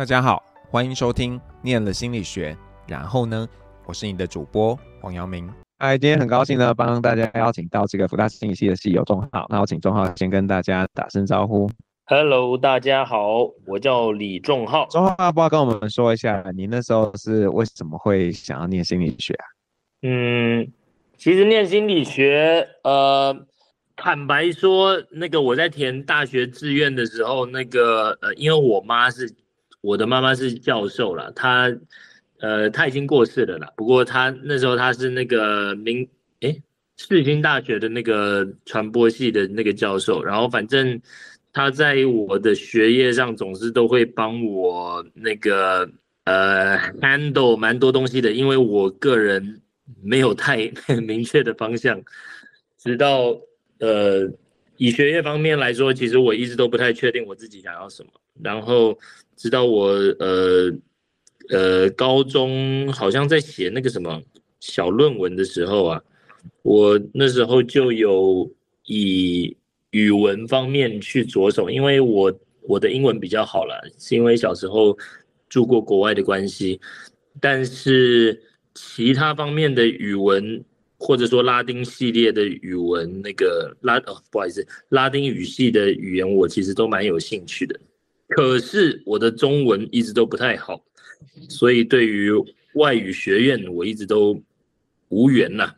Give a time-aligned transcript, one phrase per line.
[0.00, 2.54] 大家好，欢迎收听《念了心理学》，
[2.88, 3.46] 然后呢，
[3.84, 5.46] 我是你的主播黄阳明。
[5.78, 9.44] 嗨，今天很高兴呢，帮大家邀请到这个福大心理系的系友仲浩。
[9.50, 11.70] 那我请仲浩先跟大家打声招呼。
[12.06, 14.86] Hello，大家好，我叫李仲浩。
[14.86, 19.44] 仲皓，要不要跟我们说一下，你那时候是为什么会想要念心理学啊？
[20.00, 20.72] 嗯，
[21.18, 23.36] 其实念心理学，呃，
[23.96, 29.30] 坦白说，那个我在填大学志愿的时候，那个呃，因为我妈是。
[29.80, 31.72] 我的妈妈是教授了，她，
[32.40, 33.72] 呃，她已经过世了啦。
[33.76, 36.06] 不过她那时候她是那个明，
[36.40, 36.62] 诶，
[36.96, 40.22] 世新大学的那个传播系的那个教授。
[40.22, 41.00] 然后反正
[41.52, 45.90] 她在我的学业上总是都会帮我那个
[46.24, 49.60] 呃 handle 蛮多东西的，因为我个人
[50.02, 50.70] 没有太
[51.06, 52.02] 明确的方向，
[52.78, 53.36] 直到
[53.78, 54.30] 呃
[54.80, 58.10] 以学业方面来说，其实我一直都不太确定我自己想要什么，
[58.42, 58.98] 然后。
[59.42, 60.70] 直到我呃
[61.48, 64.20] 呃高中好像在写那个什么
[64.58, 66.02] 小论文的时候啊，
[66.60, 68.46] 我那时候就有
[68.84, 69.56] 以
[69.92, 72.30] 语文方面去着手，因为我
[72.68, 74.94] 我的英文比较好了，是因为小时候
[75.48, 76.78] 住过国外的关系，
[77.40, 78.38] 但是
[78.74, 80.62] 其他方面的语文
[81.02, 87.80] 或者说拉丁系列的语文，那个拉哦不好意思，拉丁语系的语言我其实都蛮有兴趣的。
[88.28, 90.84] 可是我的中文一直都不太好，
[91.48, 92.30] 所以对于
[92.74, 94.40] 外语学院我一直都
[95.08, 95.74] 无缘呐。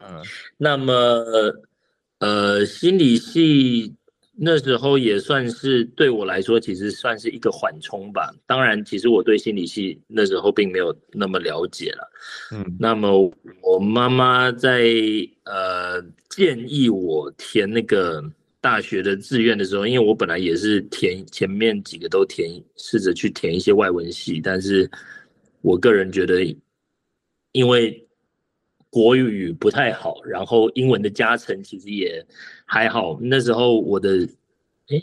[0.00, 0.22] 嗯，
[0.56, 0.92] 那么
[2.18, 3.94] 呃，心理系
[4.36, 8.34] 那时候也算是对我来说，其实算是一个缓冲吧。
[8.46, 12.10] 当然，其实我对心理系那时候并没有那么了解了。
[12.52, 13.32] 嗯，那么
[13.62, 14.90] 我妈妈在
[15.44, 18.22] 呃建议我填那个。
[18.64, 24.90] 大学的志愿的时候，因为我本来也是填前面几个都填，试着去填一些外文系，但是
[25.60, 26.42] 我个人觉得，
[27.52, 28.03] 因为
[28.94, 32.24] 国语不太好，然后英文的加成其实也
[32.64, 33.18] 还好。
[33.20, 34.28] 那时候我的，
[34.86, 35.02] 哎，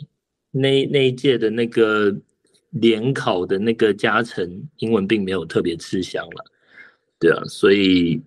[0.50, 2.16] 那那一届的那个
[2.70, 6.44] 联考的那个加成，英文并没有特别吃香了，
[7.20, 8.22] 对啊，所以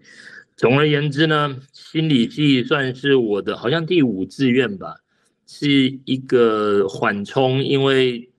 [0.56, 4.98] 总而言之呢，心理系算是我的好像第五志愿吧。
[5.48, 5.68] 是
[6.06, 8.30] 一个缓冲，因为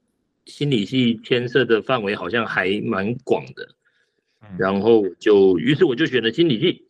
[0.44, 3.68] 心理系牵涉的范围好像还蛮广的，
[4.56, 6.85] 然后就于是我就选了心理系，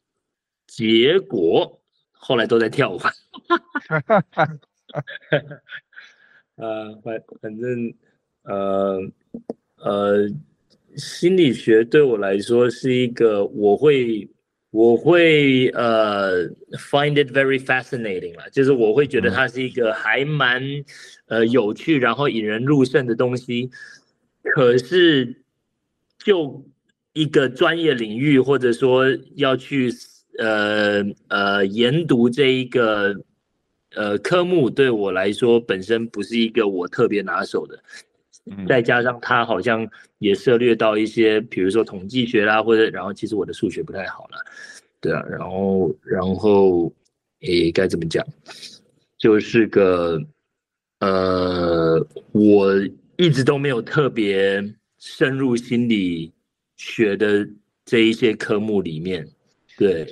[0.66, 1.80] 结果
[2.12, 3.12] 后来都在跳板，
[6.56, 7.94] 呃，反反正
[8.42, 9.00] 呃
[9.76, 10.28] 呃，
[10.96, 14.28] 心理学对我来说是一个我会。
[14.72, 20.62] 我会呃、uh, find it very fascinating 啦，就是我会觉得它是一个还蛮
[21.28, 23.70] 呃有趣，然后引人入胜的东西。
[24.42, 25.42] 可是
[26.18, 26.62] 就
[27.14, 29.06] 一个专业领域，或者说
[29.36, 29.90] 要去
[30.38, 33.14] 呃呃研读这一个
[33.94, 37.78] 呃科目，对我来说本身不是一个我特别拿手的。
[38.68, 39.84] 再加上它好像
[40.18, 44.38] 也涉猎到一些，比如说统计学啦，或者然后其实我的数学不太好了，
[45.00, 46.92] 对啊，然后然后
[47.40, 48.24] 诶该怎么讲，
[49.18, 50.22] 就是个
[51.00, 52.72] 呃，我
[53.16, 54.62] 一直都没有特别
[54.96, 56.32] 深入心理
[56.76, 57.48] 学的
[57.84, 59.26] 这一些科目里面，
[59.76, 60.06] 对，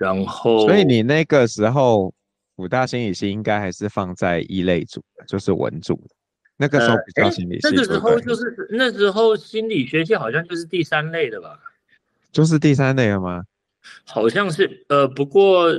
[0.00, 2.10] 然后所以你那个时候
[2.56, 6.14] 五大心理系应该还是放在一类组，就是文组的。
[6.56, 11.60] 那个时候比较心理系，那个时候就是那时候心理学系好像就是第三类的吧？
[12.32, 13.44] 就是第三类了吗？
[14.06, 15.70] 好像是，呃，不过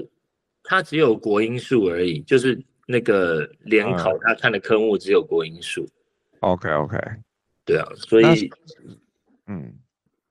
[0.64, 5.88] 它只有国英数而已，就是那个联考他看的科目只有国英数。
[6.42, 6.98] OK OK，
[7.66, 8.50] 对啊，所以，
[9.48, 9.74] 嗯，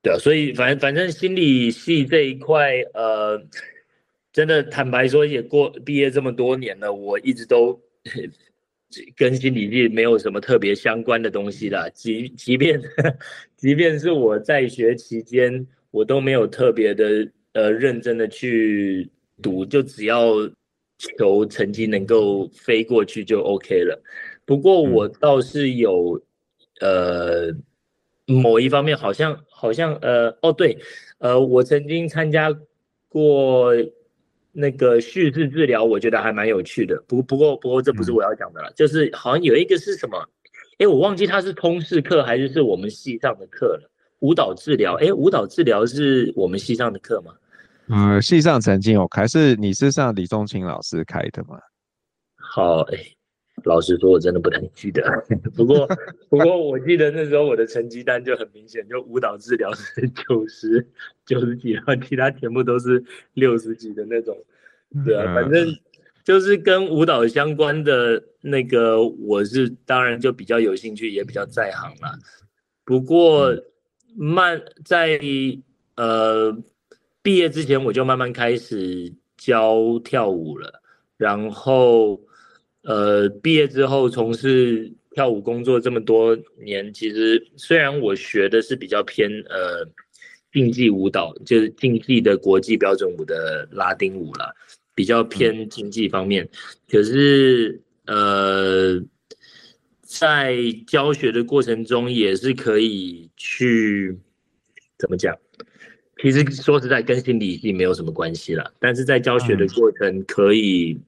[0.03, 3.41] 对啊，所以反正反正心理系这一块，呃，
[4.33, 7.81] 真的坦白说，也过毕业这么多年了，我一直都。
[9.15, 12.83] 跟心理系没有什么特别相关的东西啦，即即便
[13.57, 19.09] 即便是我在学期间，我都没有特别的呃认真的去
[19.41, 20.35] 读，就只要
[20.99, 24.03] 求成绩能够飞过去就 OK 了。
[24.45, 26.21] 不过我倒是有
[26.81, 27.55] 呃
[28.27, 30.77] 某一方面好像好像呃哦对
[31.19, 32.53] 呃我曾经参加
[33.09, 33.73] 过。
[34.61, 37.03] 那个叙事治疗，我觉得还蛮有趣的。
[37.09, 40.29] 不不过不过这不是我要讲的了，嗯、就是好像有一个是什么，
[40.79, 43.91] 哎，我忘记它是通识课还是是我们系上的课了。
[44.21, 47.33] 舞蹈治疗，哎，舞蹈治疗是我们系上的课吗？
[47.89, 51.59] 嗯，系上曾经有开，是你是上李宗庆老师开的吗？
[52.37, 52.99] 好，哎，
[53.65, 55.03] 老实说，我真的不太记得。
[55.57, 55.89] 不过，
[56.29, 60.87] 不过我记得那时候我的成绩单就很明显，就舞蹈治疗是九十
[61.25, 63.03] 九十几，然后其他全部都是
[63.33, 64.37] 六十几的那种。
[65.05, 65.69] 对啊，反正
[66.25, 72.19] 就是跟舞蹈相关的那个，我是当然就比较有兴趣，也比较在行了。
[72.85, 73.55] 不过
[74.17, 75.21] 慢在
[75.97, 76.57] 呃
[77.23, 80.83] 毕业之前，我就慢慢开始教跳舞了，
[81.17, 82.21] 然后。
[82.83, 86.35] 呃，毕业之后从事跳舞工作这么多
[86.65, 89.87] 年，其实虽然我学的是比较偏呃
[90.51, 94.51] 竞技舞蹈，就是竞技的国际标准舞的拉丁舞啦，
[95.01, 96.47] 比较偏经济方面，
[96.87, 99.03] 可是呃，
[100.03, 100.57] 在
[100.87, 104.19] 教学的过程中也是可以去
[104.99, 105.35] 怎么讲？
[106.21, 111.01] 其实说实在，跟心理系没有什么关系了，但是在教学的过程可以。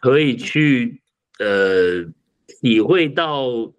[0.00, 1.00] 可以去
[1.38, 2.04] 呃
[2.48, 3.72] 体会到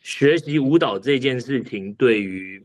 [0.00, 2.64] 学习舞蹈这件事情对于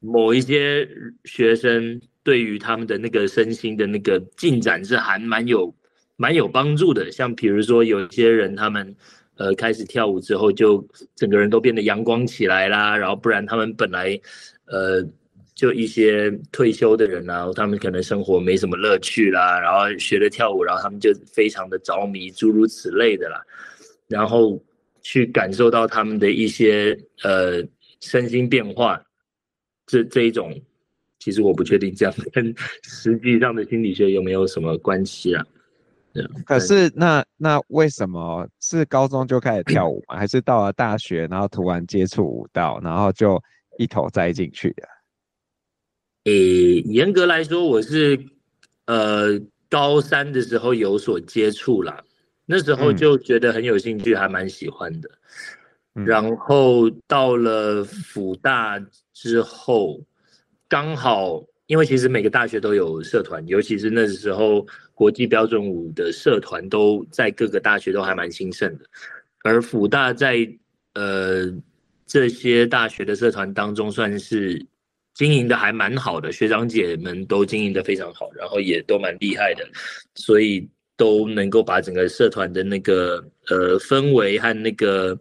[0.00, 0.88] 某一些
[1.24, 5.74] 学生对于他们的那个身心的那个进展是还蛮有
[6.16, 7.10] 蛮有帮助的。
[7.10, 8.94] 像比如说有些人他们
[9.36, 14.20] 呃开始跳舞之后就整个人都变得阳光起来啦，然后不然他们本来
[14.66, 15.02] 呃。
[15.58, 23.42] 就一些退休的人啊，他们可能生活没什么乐趣啦，然后学了跳舞，然后他们就非常的着迷，诸如此类的啦。
[24.06, 24.62] 然后
[25.02, 27.60] 去感受到他们的一些呃
[27.98, 29.02] 身心变化，
[29.84, 30.54] 这这一种，
[31.18, 32.54] 其实我不确定这样跟
[32.84, 35.44] 实际上的心理学有没有什么关系啊？
[36.12, 36.24] 对。
[36.46, 40.16] 可是那那为什么是高中就开始跳舞吗？
[40.18, 43.42] 还是到了大学，然后突然接触舞蹈，然后就
[43.78, 44.88] 一头栽进去的？
[46.24, 48.18] 诶，严格来说，我是
[48.86, 52.02] 呃高三的时候有所接触啦，
[52.44, 55.10] 那时候就觉得很有兴趣，还蛮喜欢的。
[55.94, 58.78] 然后到了辅大
[59.12, 60.00] 之后，
[60.68, 68.84] 刚好因为其实每个大学都有社团，尤其是那时候国际标准舞的社团都在各个大学都还蛮兴盛的，
[69.42, 70.48] 而辅大在
[70.94, 71.50] 呃
[72.06, 74.64] 这些大学的社团当中算是。
[75.14, 79.68] 经营的还蛮好的，学长姐们都经营的非常好，然后也都蛮厉害的，
[80.14, 83.16] 所以都能够把整个社团的那个
[83.48, 85.18] 呃氛围和那个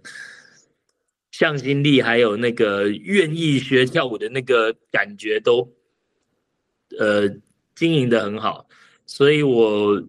[1.38, 5.72] 向心力，还有那个愿意学跳舞的那个感觉都
[6.98, 7.30] 呃
[7.76, 8.68] 经营的很好，
[9.06, 10.02] 所以我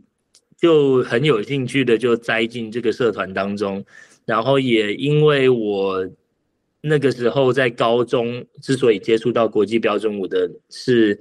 [0.57, 3.85] 就很有兴趣的就栽进这个社团当中，
[4.25, 6.09] 然后也因为我。
[6.81, 11.19] 那个时候在高中，之所以接触到国际标准舞的是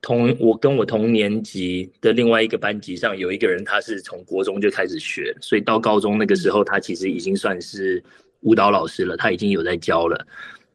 [0.00, 8.02] 同我跟我同年级的另外一个班级上有一个人，他是从国中就开始学，所以到高中那个时候，他其实已经算是
[8.40, 10.26] 舞蹈老师了，他已经有在教了。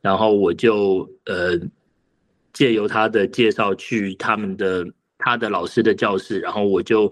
[0.01, 1.59] 然后我就呃
[2.53, 4.85] 借由他的介绍去他们的
[5.17, 7.11] 他的老师的教室，然后我就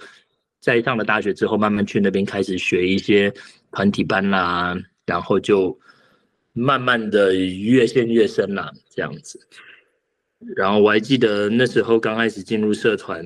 [0.59, 3.33] 在上了大学之后，慢慢去那边开始学一些
[3.71, 5.77] 团体班啦，然后就。
[6.53, 9.39] 慢慢的越陷越深了，这样子。
[10.53, 13.25] 然后我还记得那时候刚开始进入社团，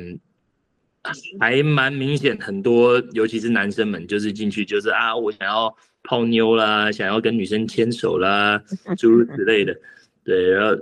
[1.39, 5.75] 还蛮明显，很多尤其是男生们，就是进去就是啊，我想要
[6.05, 8.61] 泡妞啦，想要跟女生牵手啦，
[8.97, 9.75] 诸如此类的。
[10.23, 10.77] 对，然后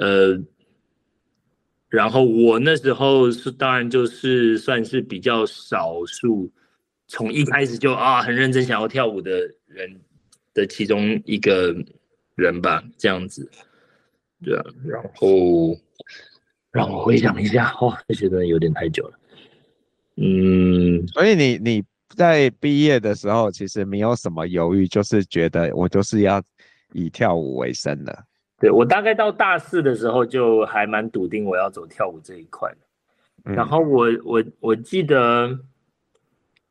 [0.00, 0.38] 呃，
[1.88, 6.52] 然后我那时候是当然就是算是比较少数，
[7.06, 9.30] 从一开始就啊很认真想要跳舞的
[9.66, 10.00] 人。
[10.54, 11.74] 的其中一个
[12.36, 13.50] 人吧，这样子，
[14.40, 15.76] 对啊，然后
[16.70, 19.18] 让我回想一下，哇，这些真的有点太久了，
[20.14, 21.82] 嗯，所以你你
[22.16, 26.42] 在毕业的时候其实没有什么犹豫，就是觉得我就是要
[26.92, 28.24] 以跳舞为生的。
[28.58, 32.72] 对，我大概到大四的时候就还蛮笃定我要走跳舞这一块，
[33.44, 35.58] 嗯，然后我我我记得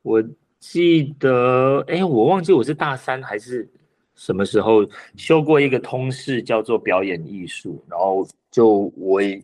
[0.02, 0.24] 我。
[0.66, 3.70] 记得哎，我忘记我是大三还是
[4.16, 4.80] 什么时候
[5.18, 9.44] 修过一个通识，叫做表演艺术，然后就我也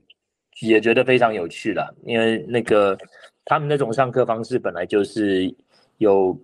[0.62, 2.98] 也觉得非常有趣了，因为那个
[3.44, 5.54] 他们那种上课方式本来就是
[6.00, 6.38] 有，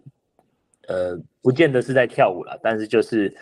[0.87, 3.35] 呃，不见得是在跳舞了，但是就是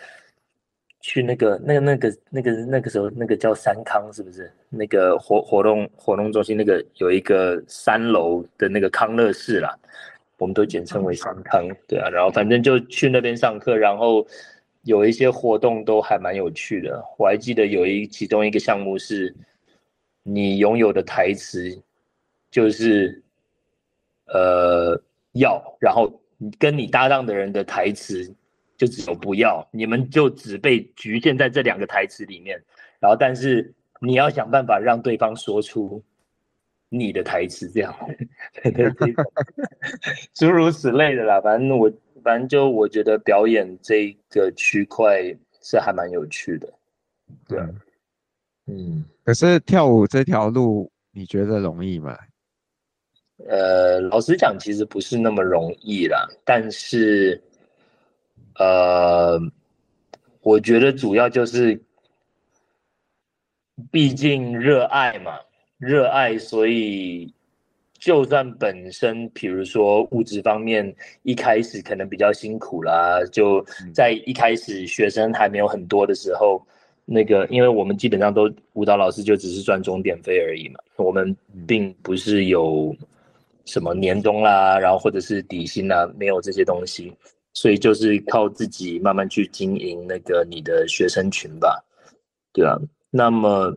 [1.00, 4.50] 去那个那个那个那个那个时候那个叫三康是不是？
[4.70, 9.78] 那个活活动活动中心那个有一个三楼的那个康乐室啦。
[10.36, 14.26] 我们都简称为三康，对啊，然后反正就去那边上课，然后
[14.82, 17.02] 有一些活动都还蛮有趣的。
[17.16, 19.32] 我还记得有一其中一个项目是，
[20.24, 21.80] 你拥有的台词
[22.50, 23.22] 就是，
[24.26, 25.00] 呃，
[25.34, 26.20] 要，然后
[26.58, 28.34] 跟你搭档的人的台词
[28.76, 32.60] 就只有不要，你们就只被局限在这两个台词里面，
[32.98, 36.02] 然后但是你要想办法让对方说出
[36.88, 37.94] 你的台词，这样，
[38.62, 39.14] 对对对，
[40.34, 41.40] 诸如此类的啦。
[41.40, 45.22] 反正我反正就我觉得表演这个区块
[45.62, 46.72] 是还蛮有趣的，
[47.48, 47.58] 对，
[48.66, 52.16] 嗯，可是跳舞这条路你觉得容易吗？
[53.48, 56.24] 呃，老实讲，其实不是那么容易啦。
[56.44, 57.42] 但是，
[58.60, 59.38] 呃，
[60.40, 61.78] 我觉得主要就是，
[63.90, 65.32] 毕竟热爱嘛，
[65.78, 67.34] 热爱，所以
[67.98, 73.60] 就算本身，比如说物质方面，一开始可能比较辛苦啦，就
[73.92, 76.64] 在一开始学生还没有很多的时候，
[77.04, 81.36] 那个，因为我们基本上都舞蹈老师就只是赚钟点费而已嘛，我们
[81.66, 82.96] 并不是有。
[83.64, 87.12] 什么年终啦，然后或者是底薪啦，没有这些东西，
[87.54, 91.82] 所以就是靠自己慢慢去经营那个你的学生群吧，
[92.52, 92.78] 对啊。
[93.10, 93.74] 那么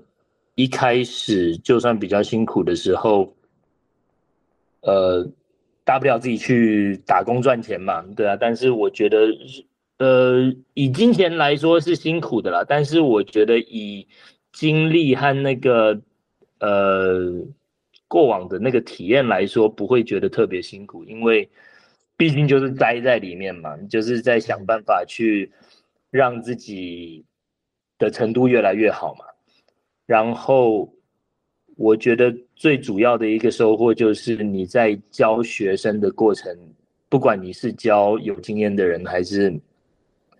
[0.55, 3.33] 一开始就算比较辛苦的时候，
[4.81, 5.25] 呃，
[5.85, 8.35] 大不了自己去打工赚钱嘛，对啊。
[8.35, 9.27] 但是我觉得，
[9.99, 14.07] 呃，以金钱来说是辛苦的啦，但是我觉得以
[14.51, 16.01] 精力和那个，
[16.59, 17.45] 呃。
[18.07, 21.49] 过往的那个体验来说，不会觉得特别辛苦，因为
[22.15, 25.51] 毕竟就是待在里面嘛，就是在想办法去
[26.09, 27.25] 让自己
[27.97, 29.25] 的程度越来越好嘛。
[30.05, 30.93] 然后
[31.75, 36.57] 我觉得最主要的一个收获就是你在教学生的过程，
[37.09, 39.53] 不管你是教有经验的人，还是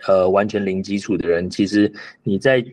[0.08, 1.92] 呃完全零基础的人，其实
[2.24, 2.66] 你在。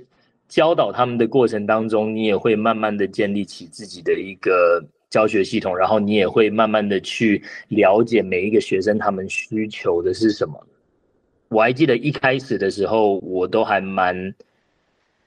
[0.48, 10.66] 教导他们的过程当中，你也会慢慢的建立起自己的一个教学系统，然后你也会慢慢的去了解每一个学生他们需求的是什么。
[11.48, 14.34] 我还记得一开始的时候，我都还蛮，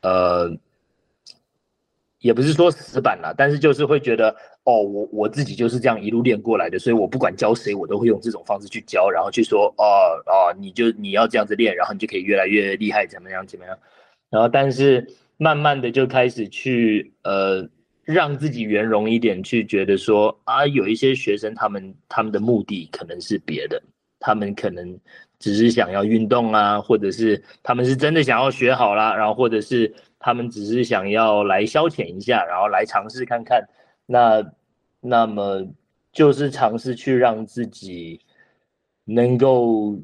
[0.01, 0.51] 呃，
[2.19, 9.85] 也不是说死板啦，但是就是会觉得，哦，我我自己就是这样一路练过来的，所以我不管教谁，我都会用这种方式去教，然后去说，哦
[10.25, 13.77] 哦，你就你要这样子练，然后你就可以越来越厉害，怎么样怎么样。
[14.29, 15.07] 然后，但是
[15.37, 17.65] 慢慢的就开始去呃，
[18.03, 23.81] 让自己圆融一点，去觉得说啊，有一些学生他们他们的目的可能是别的，
[24.19, 24.99] 他们可能
[25.39, 33.65] 只是想要运动啊，或者是他们是真的想要学好啦，然后或者是他们只是想要来消遣一下，然后来尝试看看。
[34.05, 34.43] 那
[34.99, 35.65] 那么
[36.11, 38.19] 就是尝试去让自己
[39.05, 39.97] 能够。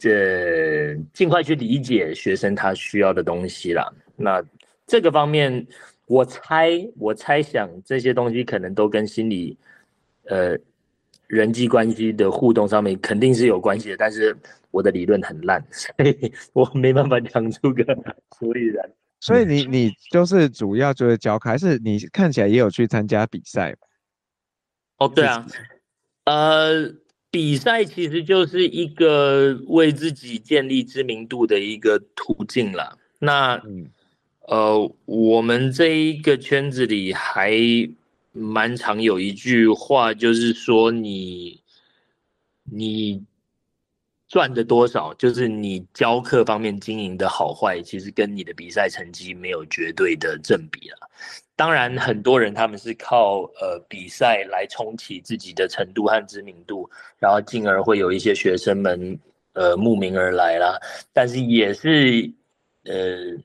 [0.00, 3.86] 这尽快去理解学生他需要的东西啦。
[4.16, 4.42] 那
[4.86, 5.66] 这个方面，
[6.06, 9.58] 我猜，我猜想这些东西可能都跟心理，
[10.24, 10.56] 呃，
[11.26, 13.96] 人际关系的互动上面肯定是有关系的。
[13.98, 14.34] 但是
[14.70, 17.84] 我的理论很烂， 所以我没办法讲出个
[18.38, 18.90] 所以然。
[19.20, 23.76] 所以你你就是主要就是教课，还是你看起来也有去参加比赛？
[24.96, 25.46] 哦，对啊，
[26.24, 26.90] 呃。
[27.30, 32.98] 比赛其实就是一个为自己建立知名度的一个途径了。
[33.20, 33.88] 那，嗯、
[34.48, 37.52] 呃，我们这一个圈子里还
[38.32, 41.60] 蛮常有一句话，就是说你，
[42.64, 43.22] 你
[44.30, 50.96] 赚的多少，就是你教课方面经营的好坏，其实跟你的比赛成绩没有绝对的正比啦。
[51.56, 59.18] 当然，很多人他们是靠呃比赛来冲起自己的程度和知名度，然后进而会有一些学生们
[59.54, 60.78] 呃慕名而来啦。
[61.12, 62.32] 但是也是
[62.84, 63.36] 呃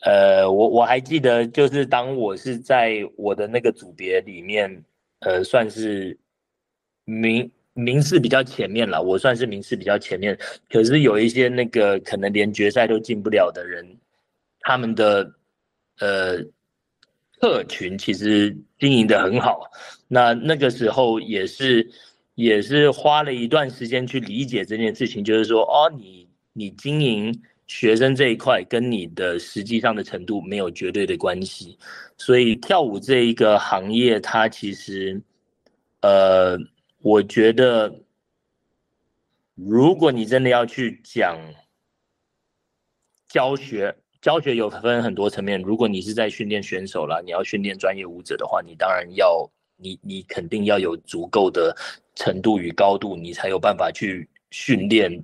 [0.00, 4.84] 呃，我我还记得，就是当我是在我的那个组别里面，
[5.20, 6.18] 呃，算是
[7.04, 10.36] 名名次比较前面了，我算是名次比较前面。
[10.70, 13.86] 可是有一些那个可能连决赛都进不了的人，
[14.60, 15.30] 他们的
[16.00, 16.42] 呃。
[17.40, 19.70] 客群其实经营得很好，
[20.08, 21.86] 那那个时候也是
[22.36, 31.76] 也是花了一段时间去理解这件事情，就是说，哦，你你经营学生这一块跟你的实际上的程度没有绝对的关系，
[32.16, 35.20] 所以跳舞这一个行业，它其实，
[36.00, 36.56] 呃，
[37.04, 37.94] 我觉得，
[39.54, 41.38] 如果你真的要去讲
[43.28, 43.94] 教学。
[44.22, 49.46] 教学有分很多层面，如果你是在训练选手啦，你要训练专业舞者的话，你当然要
[49.76, 51.76] 你你肯定要有足够的
[52.14, 55.22] 程度与高度，你才有办法去训练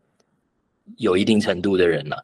[0.99, 2.23] 有一定程度的人啦。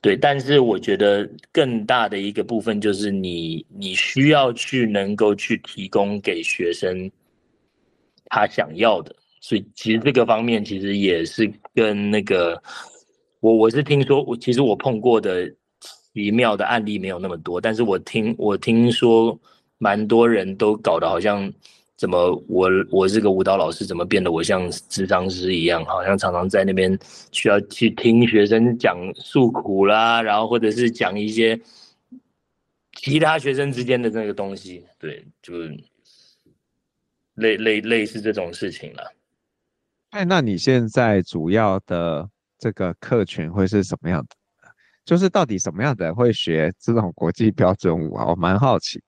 [0.00, 7.10] 对，但是我觉得更大的一个部分就是你你需要去能够去提供给学生
[8.26, 12.62] 他想要的，所以其实这个方面其实也是跟那个
[13.40, 15.48] 我我是听说，我其实我碰过的
[16.12, 19.38] 奇妙的案例没有那么多，但是我听我听说
[19.78, 21.52] 蛮多人都搞得好像。
[21.96, 26.98] 怎么我我这个舞蹈老师怎么变得我像智商师一样，好像常常在那边
[27.30, 31.58] 需要去听学生讲诉苦啦，然后或者是讲一些
[32.96, 35.72] 其他学生之间的那个东西，对，就是
[37.34, 39.12] 类类类似这种事情了。
[40.10, 44.36] 哎，那你现在主要的这个客群会是什么样的？
[45.04, 48.26] 就是到底什么样的人会学这种国际标准舞啊？
[48.26, 49.02] 我蛮好奇。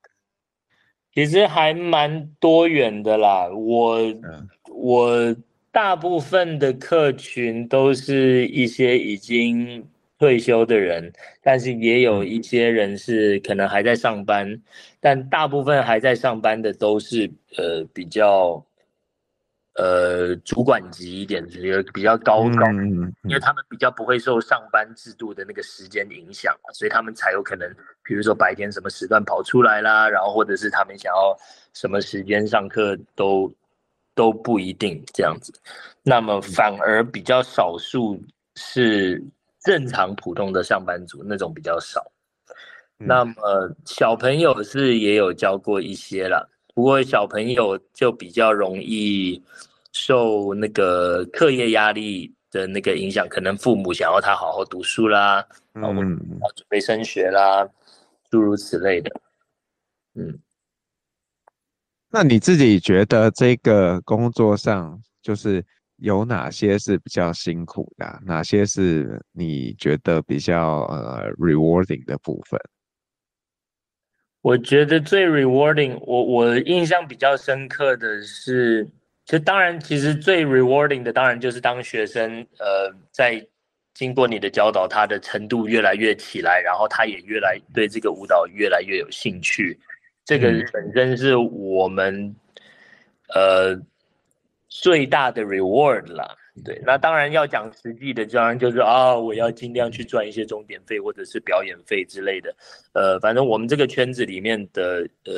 [1.13, 3.97] 其实还蛮多元的啦，我
[4.69, 5.35] 我
[5.71, 9.83] 大部分的客群都是一些已经
[10.17, 14.61] 退休的人，但是也有一些人是可能还在上班，
[14.99, 18.63] 但大部分还在上班的都是呃比较。
[19.79, 22.65] 呃，主管级一点，这个比较高高，
[23.25, 27.71] 因为他们比较不会受上班制度的那个时间影响，所以他们才有可能，
[28.03, 31.37] 比如说白天什么时段跑出来啦，然后或者是他们想要
[31.75, 33.53] 什么时间上课都
[34.15, 35.53] 都不一定这样子。
[36.01, 38.19] 那么反而比较少数
[38.55, 39.23] 是
[39.67, 42.01] 正常普通的上班族，那种比较少。
[42.95, 46.41] 那么小朋友是也有教过一些啦。
[46.73, 49.43] 不过小朋友就比较容易
[49.91, 56.01] 受那个课业压力的那个影响，可能父母想要他好好读书啦，然后
[56.55, 57.67] 准备升学啦，
[58.31, 59.11] 诸如此类的。
[60.15, 60.39] 嗯，
[62.09, 65.61] 那你自己觉得这个工作上就是
[65.97, 72.59] 有哪些是比较辛苦的，哪些是你觉得比较呃 rewarding 的部分？
[74.41, 78.87] 我觉得最 rewarding，我我印象比较深刻的是，
[79.25, 83.45] 就当然其实最 rewarding 的当然就是当学生，呃，在
[83.93, 89.77] 经过你的教导，他的程度越来越起来，然后他也越来对这个舞蹈越来越有兴趣，
[90.23, 92.33] 这个本身是我们
[93.33, 93.75] 呃
[94.81, 96.35] 最大的 reward 啦。
[96.65, 102.55] 对，那当然要讲实际的，当然就是啊，我要尽量去赚一些钟点费或者是表演费之类的。
[102.93, 105.33] 呃，反正我们这个圈子里面的呃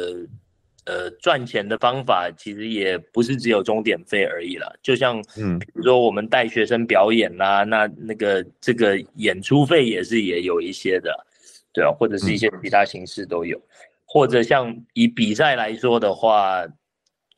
[0.85, 4.71] 呃赚钱的方法，其实也不是只有钟点费而已啦。
[4.81, 11.13] 就像嗯，比如说我们带学生表演啦，那那个这个演出费也是也有一些的，
[11.73, 13.61] 对啊，或者是一些其他形式都有，
[14.05, 16.65] 或者像以比赛来说的话。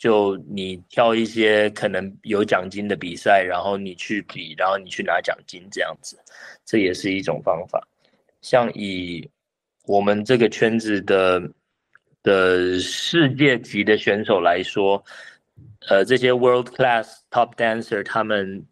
[0.02, 6.18] 就你挑一些可能有奖金的比赛，然后你去比，然后你去拿奖金这样子，
[6.66, 7.88] 这也是一种方法。
[8.42, 9.30] 像以
[9.86, 11.40] 我们这个圈子的
[12.24, 15.04] 的世界级的选手来说，
[15.88, 18.66] 呃，这些 world class top dancer 他们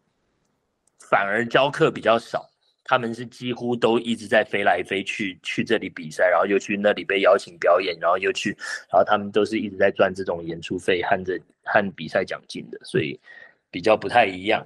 [1.12, 2.49] 反而教课比较少。
[2.90, 8.50] 他们是几乎都一直在飞来飞去，去这里比赛，然后又去那里被邀请表演，然后又去，
[8.92, 13.20] 然后他们都是一直在赚这种演出费和这和比赛奖金的，所以
[13.70, 14.66] 比较不太一样。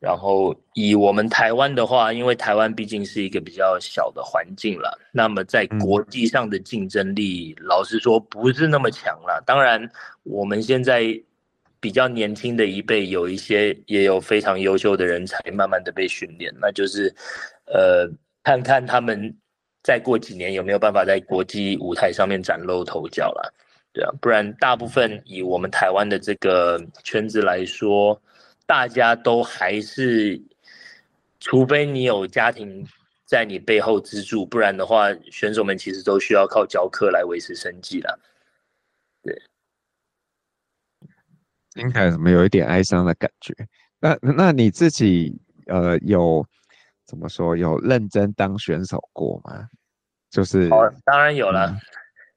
[0.00, 9.42] 然后以我们台湾的话，因为台湾毕竟是一个比较小的环境了，那么在国际上的竞争力，老实说不是那么强了。
[9.44, 9.86] 当然，
[10.22, 11.22] 我们现在。
[11.84, 17.14] 比较年轻的一辈，有一些也有非常优秀的人才，慢慢的被训练，那就是，
[17.66, 18.10] 呃，
[18.42, 19.36] 看看他们
[19.82, 23.52] 再过几年有没有办法在国际舞台上面崭露头角了，
[23.92, 28.18] 对啊，不然大部分以我们台湾的这个圈子来说，
[28.64, 30.40] 大家都还是，
[31.38, 32.82] 除非你有家庭
[33.26, 38.18] 在你背后资助，不然的话，选手们其实都需要靠教课来维持生计了，
[39.22, 39.38] 对。
[41.74, 43.52] 听起来怎么有一点哀伤的感觉？
[44.00, 46.46] 那那你自己呃有
[47.04, 49.68] 怎么说有认真当选手过吗？
[50.30, 51.66] 就是哦，当然有了。
[51.70, 51.80] 嗯、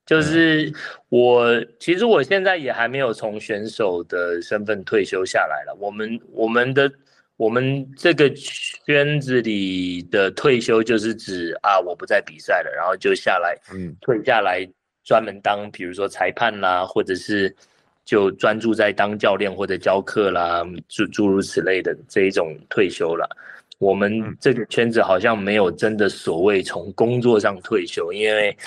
[0.06, 0.74] 就是
[1.10, 5.78] 我其实我现在也还没有从选手的身份退休下来了。
[5.80, 6.92] 我们我们的
[7.36, 14.68] 我们这个圈子里的退休就是指啊，我不再比赛了，然后就下来，嗯，退下来
[15.04, 17.56] 专门当比如说裁判啦，或者是。
[18.08, 23.28] 就专注在当教练或者教课啦，诸诸如此类的这一种退休了。
[23.80, 28.58] 我们这个圈子好像没有真的所谓从工作上退休，因为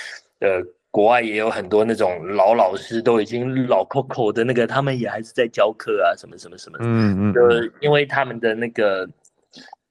[0.40, 6.76] 呃，国外也有很多那种老老师都已经老扣扣的那个，他们也还是在教课啊，什么什么什么。
[6.83, 7.33] 嗯嗯。
[7.33, 9.09] 呃，因为他们的那个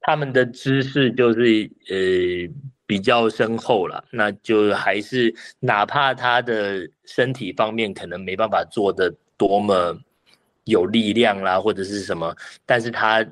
[0.00, 2.54] 他们的知识就是呃
[2.86, 9.12] 比较深厚了，那就还是哪怕他的身体方面可能没办法做的。
[9.40, 9.98] 多么
[10.64, 13.24] 有力量啦，或者是什么，但是他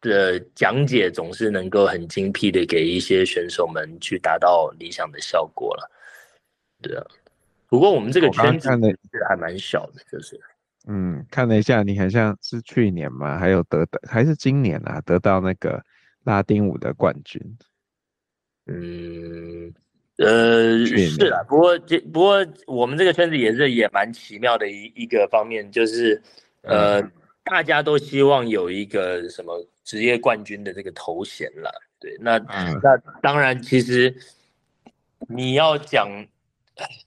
[0.00, 5.90] 的讲解总是能够很精辟的给一些选手们去达到理想的效果了。
[6.80, 7.04] 对啊，
[7.66, 8.68] 不过我们这个圈子
[9.28, 10.40] 还蛮小的，就是。
[10.86, 15.84] 嗯，看了一下，你很像是去年嘛，还有得的，还是今年啊，得到那个
[16.22, 17.42] 拉丁舞的冠军。
[18.66, 19.74] 嗯，
[20.18, 26.20] 呃，是啊，不过这不过我们这个圈子也是也蛮奇妙的一一个方面，就是
[26.62, 31.70] 呃，嗯、大家都希望有一个什么职业冠军的这个头衔了。
[31.98, 34.14] 对，那、嗯、那当然，其实
[35.28, 36.08] 你要讲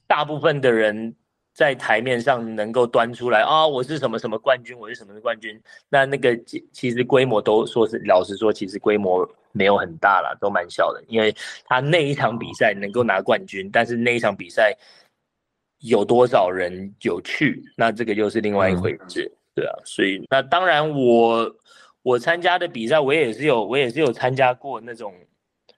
[0.08, 1.16] 大部分的人。
[1.54, 5.62] 在台面上能够端出来啊、哦，我是什么什么冠军，我是什么的冠军。
[5.90, 6.36] 那那个
[6.72, 11.04] 其实规模都说是老实说，其实规模没有很大了，都蛮小的。
[11.08, 11.36] 因为
[11.66, 14.74] 他那一场比赛能够拿冠军，但是那一场比赛
[15.80, 19.74] 有多少人有去，那这个又是另外一回事，对啊。
[19.84, 21.56] 所以那当然我
[22.02, 25.14] 我参加的比赛，我也是有我也是有参加过那种。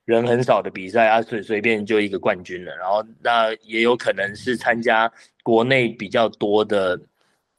[0.05, 2.75] 人很少的比赛啊，随随便就一个冠军了。
[2.75, 5.11] 然后那也有可能是参加
[5.43, 6.99] 国内比较多的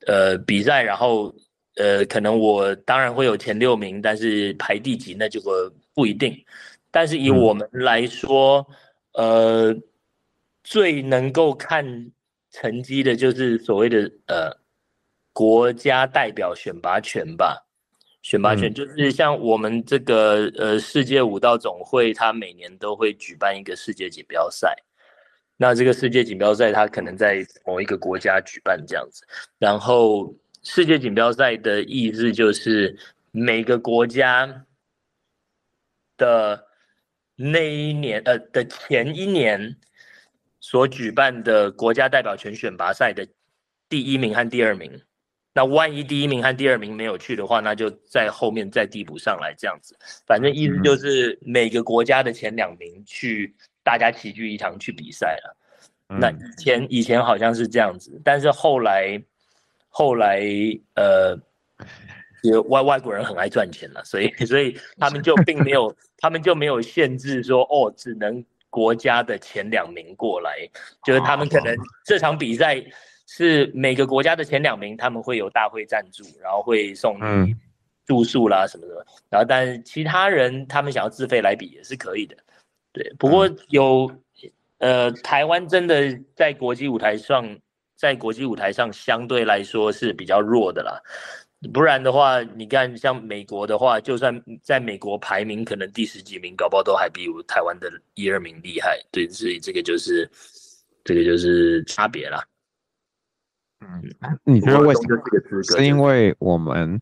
[0.06, 1.34] 呃比赛，然后
[1.76, 5.40] 呃可能我当然会有前六名，但是排第几那就
[5.94, 6.36] 不一定。
[6.90, 8.66] 但是以我们来说，
[9.12, 9.76] 嗯、呃
[10.62, 12.10] 最能够看
[12.50, 14.56] 成绩的就是所谓的呃
[15.32, 17.63] 国家代表选拔权吧。
[18.24, 24.74] 选拔权就是像我们这个呃世界武道总会，它每年都会举办一个世界锦标赛。
[25.58, 29.26] 那这个世界锦标赛，它可能在某一个国家举办这样子。
[29.58, 32.98] 然后世界锦标赛的意思就是
[33.30, 34.64] 每个国家
[36.16, 36.66] 的
[37.36, 39.76] 那一年呃的前一年
[40.60, 43.28] 所举办的国家代表权选拔赛的
[43.86, 44.98] 第一名和第二名。
[45.56, 49.96] 那万一第一名和第二名没有去的话，那就在后面再递补上来这样子。
[50.26, 55.56] 反正意思就是每个国家的前两名去，大家齐聚一堂去比赛了。
[56.08, 59.22] 那以前以前好像是这样子，但是后来
[59.88, 60.42] 后来
[60.96, 61.38] 呃，
[62.66, 70.68] 外外国人很爱赚钱了，所以所以他们就并没有他们就没有限制说哦，只能国家的前两名过来，
[71.04, 71.72] 就是他们可能
[72.04, 72.84] 这场比赛。
[73.26, 77.54] 是每个国家的前两名，他们会有大会赞助，然后会送你
[78.06, 79.06] 住宿啦什么的。
[79.30, 82.36] 然后，但是其他人他们想要自费来比也是可以的。
[82.92, 84.10] 对，不过有
[84.78, 87.58] 呃，台湾真的在国际舞台上，
[87.96, 91.00] 在国际舞台上相对来说是比较弱的啦。
[91.72, 99.00] 不然的话，你看像美国的话，就算在美国排名可能第十几名，搞不好都还比我台湾的一二名厉害。
[99.10, 100.30] 对，所以这个就是
[101.02, 102.44] 这个就是差别啦。
[103.84, 105.62] 嗯，你觉得为什么？
[105.62, 107.00] 是因为我们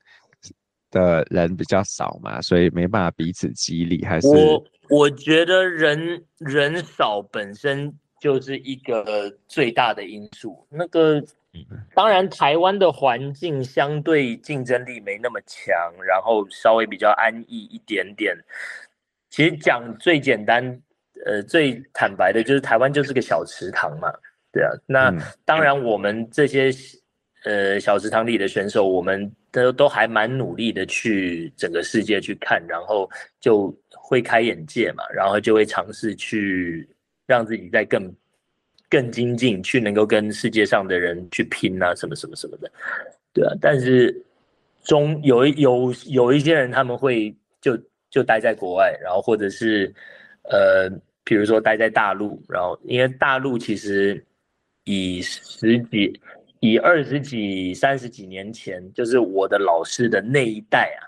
[0.90, 4.28] 的人比较少嘛，所以没办法彼此激励，还是？
[4.28, 10.66] 我我觉得人人少本身就是一个最大的因素。
[10.68, 11.22] 那个，
[11.94, 15.74] 当然台湾的环境相对竞争力没那么强，
[16.06, 18.36] 然后稍微比较安逸一点点。
[19.30, 20.78] 其实讲最简单，
[21.24, 24.12] 呃，最坦白的就是台湾就是个小池塘嘛。
[24.52, 25.10] 对啊，那
[25.46, 26.70] 当然，我们这些
[27.44, 33.10] 呃小池塘里的选手，我们都都还蛮努力的去整个世界去看，然后
[33.40, 36.86] 就会开眼界嘛，然后就会尝试去
[37.26, 38.14] 让自己再更
[38.90, 42.70] 更精进，去能够跟世界上的人去拼啊，什么什么什么的。
[43.32, 44.14] 对啊，但是
[44.84, 47.74] 中有有有一些人他们会就
[48.10, 49.90] 就待在国外，然后或者是
[50.42, 50.90] 呃，
[51.24, 54.22] 比如说待在大陆，然后因为大陆其实。
[54.84, 56.20] 以十几、
[56.58, 61.06] 以二十几、三十几年前，就是我的老师的那一代啊，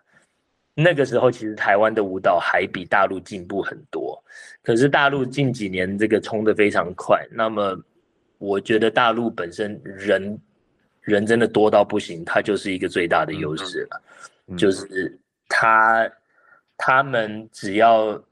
[0.74, 4.22] 那个时候其实台湾的舞蹈还比大陆进步很多。
[4.62, 7.76] 可是大陆近几年这个冲得非常快，那么
[8.38, 10.38] 我觉得大陆本身人
[11.00, 14.02] 人真的多到不行，它就是一个最大的优势了。
[14.56, 16.08] 就是他
[16.76, 18.22] 他们只要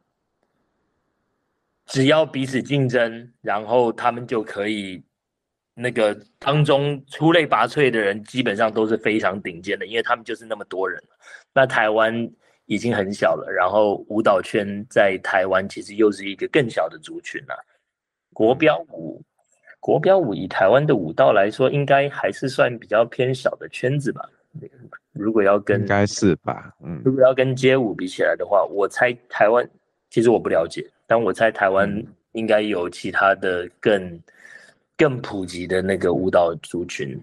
[1.87, 5.03] 只要彼此竞争，然后他们就可以。
[5.75, 11.03] 那个当中出类拔萃的人，基本上都是非常顶尖的，因为他们就是那么多人。
[11.55, 12.31] 那台湾
[12.67, 17.55] 已经很小了，然后舞蹈圈在台湾其实又是一个更小的族群了。
[18.35, 19.23] 国标舞，
[19.81, 24.29] 国标舞以台湾的舞蹈来说，应该还是算比较偏小的圈子吧。
[25.13, 29.67] 如果要跟应该是吧，嗯，如果要跟街舞比起来的话，我猜台湾
[30.11, 31.91] 其实我不了解，但我猜台湾
[32.33, 34.21] 应该有其他的更。
[35.03, 37.21] 更普及的那个舞蹈族群，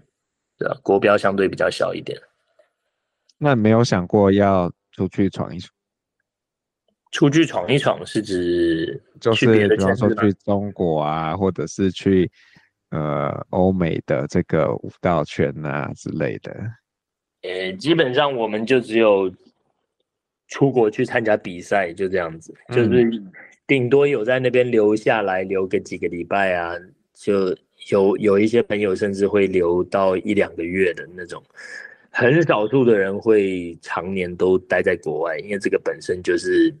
[0.58, 0.78] 对吧？
[0.82, 2.20] 国标相对比较小一点。
[3.38, 5.72] 那没有想过要出去闯一闯？
[7.10, 12.30] 出去闯一闯是指就是比方说去中国啊，或者是去
[12.90, 16.54] 呃欧美的这个舞蹈圈啊之类的。
[17.40, 19.32] 呃，基本上我们就只有
[20.48, 23.22] 出国去参加比赛，就这样子，嗯、就是
[23.66, 26.74] 顶多有在那边留下来留个几个礼拜啊，
[27.14, 27.56] 就
[27.88, 31.42] 有有一些朋友甚至会留到一两个月的那种，
[32.10, 36.74] 很少数的人会常年都待在国外，因为这个本身就是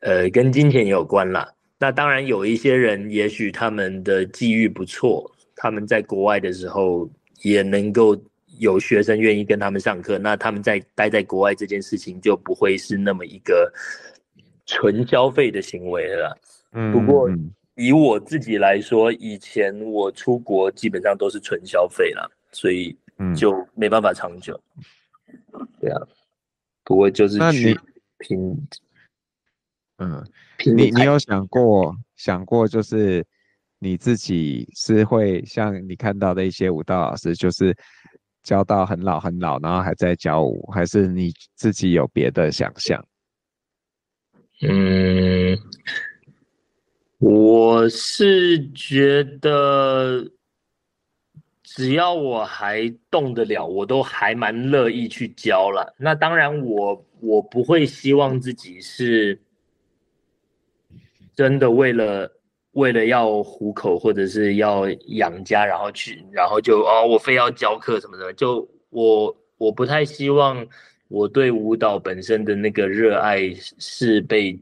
[0.00, 1.48] 呃跟金钱有关啦。
[1.78, 7.08] 那当然有一些人，也许他们的际遇不错，他们在国外的时候
[7.42, 8.16] 也能够。
[8.58, 13.70] 有学生愿意跟他们上课，那他们在待在国外这件事情就不会是那么一个
[14.64, 16.34] 纯消费的行为了。
[16.72, 17.28] 嗯，不过
[17.76, 22.96] 以我自己来说，以前我出国基本上都是纯消费了，所以
[23.36, 24.60] 就没办法长久。
[25.52, 26.00] 嗯、对啊，
[26.82, 27.78] 不过就是去
[28.18, 28.68] 拼，
[29.98, 30.24] 嗯，
[30.74, 33.24] 你你有想过想过就是
[33.78, 37.76] 你自己是会像你看到的一些舞蹈老师，就是。
[38.46, 43.04] 教到很老很老，然后还在教舞，还是你自己有别的想象？
[44.62, 45.58] 嗯，
[47.18, 50.30] 我是觉得
[51.62, 55.94] 只要我还动得了，我都还蛮乐意去教了。
[55.98, 59.40] 那当然我，我不会希望自己是
[61.34, 62.32] 真的为了。
[62.76, 70.66] 为了要糊口或者是要养家，然后去，然后就哦，我非要教课什么的，就我我不太希望
[71.08, 74.60] 我对舞蹈本身的那个热爱是被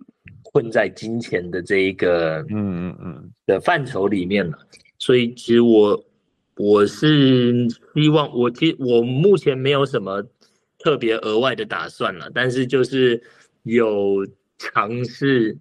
[0.54, 4.56] 困在金钱的这一个嗯嗯嗯的范畴里面了。
[4.98, 6.04] 所以其实我
[6.56, 10.24] 我是希望我其实我目前没有什么
[10.78, 13.22] 特别额外的打算了，但是就是
[13.64, 15.58] 有尝试。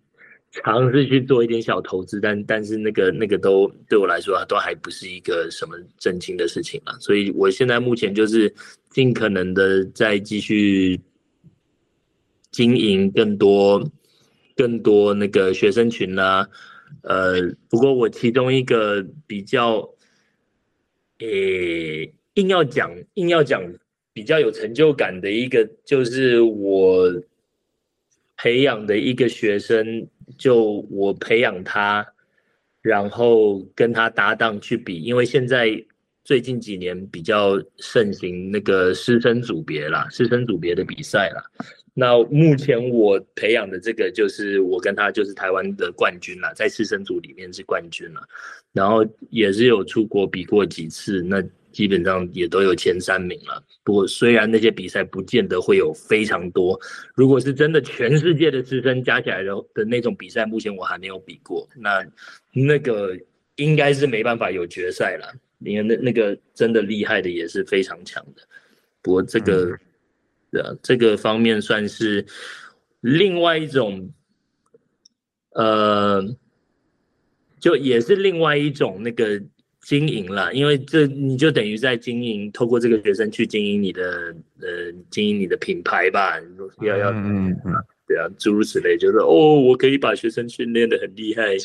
[0.64, 6.96] 尝试去做一点小投资，但但是那个那个都对我来说啊，都还不是一个什么正经的事情了。
[7.00, 8.54] 所以我现在目前就是
[8.92, 11.02] 尽可能的再继续
[12.52, 13.84] 经营更多
[14.56, 16.48] 更多那个学生群啦、
[17.04, 19.90] 呃，不过我其中一个比较，
[21.20, 23.62] 诶、硬要讲硬要讲
[24.14, 27.12] 比较有成就感的一个，就是我
[28.38, 30.08] 培养的一个学生。
[30.38, 32.04] 就我培养他，
[32.82, 35.70] 然后跟他搭档去比，因为现在
[36.24, 41.44] 最近几年比较盛行那个师生组别啦，师生组别的比赛啦。
[41.94, 48.22] 那目前我培养的这个就是我跟他就是台湾的冠军啦，在师生组里面是冠军啦，
[48.72, 51.44] 然后也是有出国比过几次那。
[51.74, 53.60] 基本上也都有前三名了。
[53.84, 56.80] 不过虽然那些比赛不见得会有非常多，
[57.16, 61.68] 如果是真的全世界的师生加起来的的那种比赛，目前我还没有比过。
[61.76, 62.06] 那
[62.52, 63.18] 那个
[63.56, 68.44] 应该是没办法有决赛了，因为那那个真的厉害的也是非常强的。
[69.02, 69.76] 不过这个，
[70.54, 72.26] 呃，这个方面算是
[73.02, 74.10] 另外一种，
[75.52, 76.24] 呃，
[77.60, 79.42] 就也是另外一种那个。
[79.86, 86.40] 经营了，因为这你就等于在经营，透过这个学生去经营你的呃，经营你的品牌吧。
[86.84, 87.74] 要要嗯嗯，
[88.08, 91.58] 对啊，诸如此类，就是哦，我可以把学生训练的很厉害。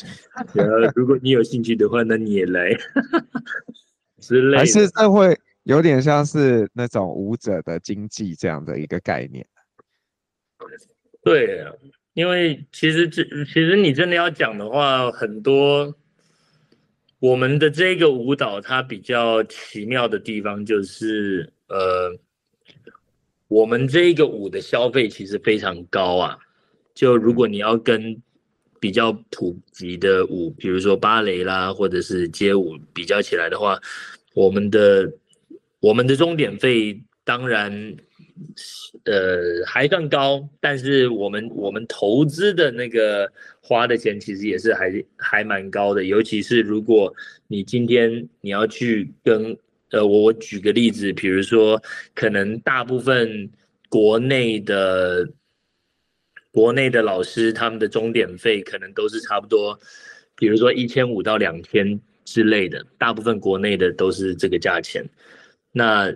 [0.53, 2.77] 然后如果你有兴趣的话，那你也来
[4.19, 4.57] 之类的。
[4.57, 5.39] 还是这会
[5.69, 9.45] 有点像是那种舞者的经济这样的一个概念。
[11.21, 11.71] 对啊，
[12.13, 15.95] 因为其实这其实你真的要讲的话，很多。
[17.19, 22.17] 我们的这个舞蹈，它比较奇妙的地方就是，呃，
[23.49, 26.39] 我们这个舞的消费其实非常高啊。
[26.95, 28.19] 就如果你要跟
[28.79, 33.77] 比较普及的舞，比如说芭蕾啦，或者是街舞比较起来的话，
[34.33, 35.11] 我们的
[35.79, 37.95] 我们的钟点费当然。
[39.03, 47.13] 呃，还算高，但是我们我们投资的那个花的钱其实也是还还蛮高的，尤其是如果
[47.47, 49.57] 你今天你要去跟
[49.91, 51.81] 呃，我我举个例子，比如说
[52.15, 53.49] 可能大部分
[53.89, 55.27] 国内的
[56.51, 59.77] 国内的老师他们的钟点费可能都是差不多，
[60.35, 65.03] 比如说一千五到两千之类的，大部分国内的都是这个价钱，
[65.79, 66.13] 那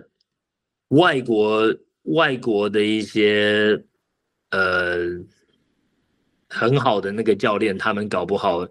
[0.88, 1.74] 外国。
[2.08, 3.82] 外国的一些
[4.50, 5.08] 呃
[6.50, 8.68] 很好的那个教练，他们搞不好，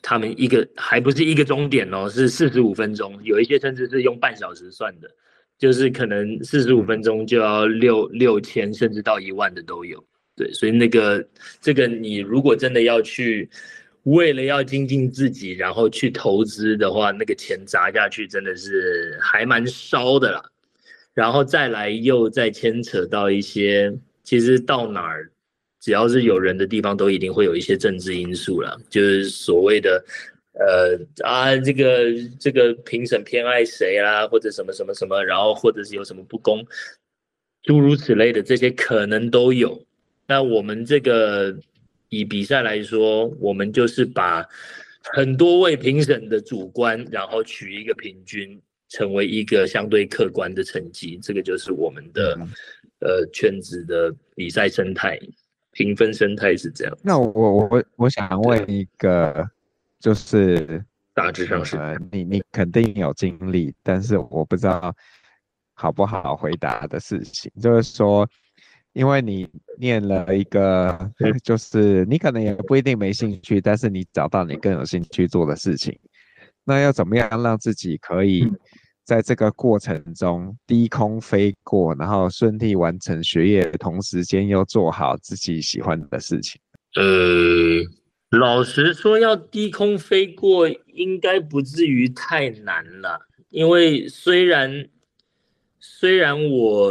[0.00, 5.14] 他们一个还不是一个终点哦，是四十五分钟，有一些甚至是用半小时算的。
[5.58, 10.02] 就是可能四十五分钟就要六六千，甚至到一万的都有。
[10.34, 11.22] 对，所以那个
[11.60, 13.46] 这个你如果真的要去，
[14.12, 20.42] 为了要精进自己，然后去投资的话，那个钱砸下去真的是还蛮烧的啦。
[21.14, 23.92] 然后再来又再牵扯到一些，
[24.22, 25.30] 其实到哪儿，
[25.80, 30.04] 只要是有人的地方，都一定会有一些政治因素了，就是所谓的。
[30.60, 32.06] 呃啊，这个
[32.40, 36.66] 这个评审偏爱谁啦，或者什么什么什么，然后或者是有什么不公，
[37.62, 39.80] 诸如此类的这些可能都有。
[40.26, 41.56] 那我们这个
[42.08, 44.46] 以比赛来说，我们就是把
[45.14, 51.18] 很多位评审的主观，然后取一个平均，成为一个相对客观的成绩。
[51.22, 52.38] 这个就是我们的
[53.00, 55.18] 呃圈子的比赛生态，
[55.72, 56.98] 评分生态是这样。
[57.02, 59.48] 那我我我想问一个。
[60.00, 60.80] 就是
[61.12, 64.94] 大致上是，呃，你你肯定有经历，但是我不知道
[65.74, 68.24] 好不好回答的事情，就是说，
[68.98, 71.10] 因为你念了一个，
[71.44, 75.96] 就是你可能也不一定没兴趣，但是你找到你更有兴趣做的事情，
[76.64, 78.50] 那要怎么样让自己可以
[79.04, 86.60] 在这个过程中低空飞过，然后顺利完成学业，同时间又做好自己喜欢的事情？
[86.96, 87.04] 呃。
[88.32, 94.86] 老实说，要低空飞过应该不至于太难了，因为虽然
[95.80, 96.90] 虽然我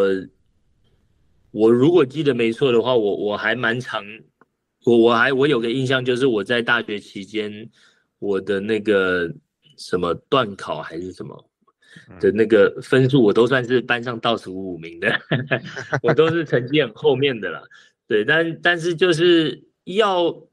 [1.57, 4.03] 我如果记得没错的话，我我还蛮常，
[4.85, 7.69] 我我还我有个印象就是我在大学期间，
[8.19, 9.33] 我的那个
[9.77, 11.49] 什么段考还是什么
[12.19, 15.19] 的那个分数，我都算是班上倒数五名的，
[16.03, 17.63] 我都是成绩很后面的啦。
[18.07, 20.43] 对，但但是就是要。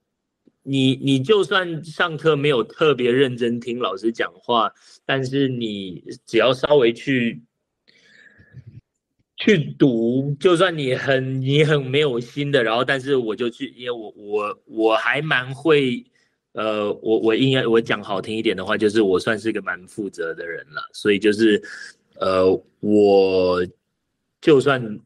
[0.66, 4.72] 你你就算上课没有特别认真听老师讲话，
[5.04, 7.42] 但是你只要稍微去
[9.36, 16.04] 去读，就算你很你很没有心的，然后但是我就去，因为我我我还蛮会，
[16.52, 21.62] 呃，我我应该我讲好听一点的话，就是我算是个蛮负责的人了，所以就是
[22.20, 22.44] 呃，
[22.80, 23.66] 我
[24.40, 25.00] 就算。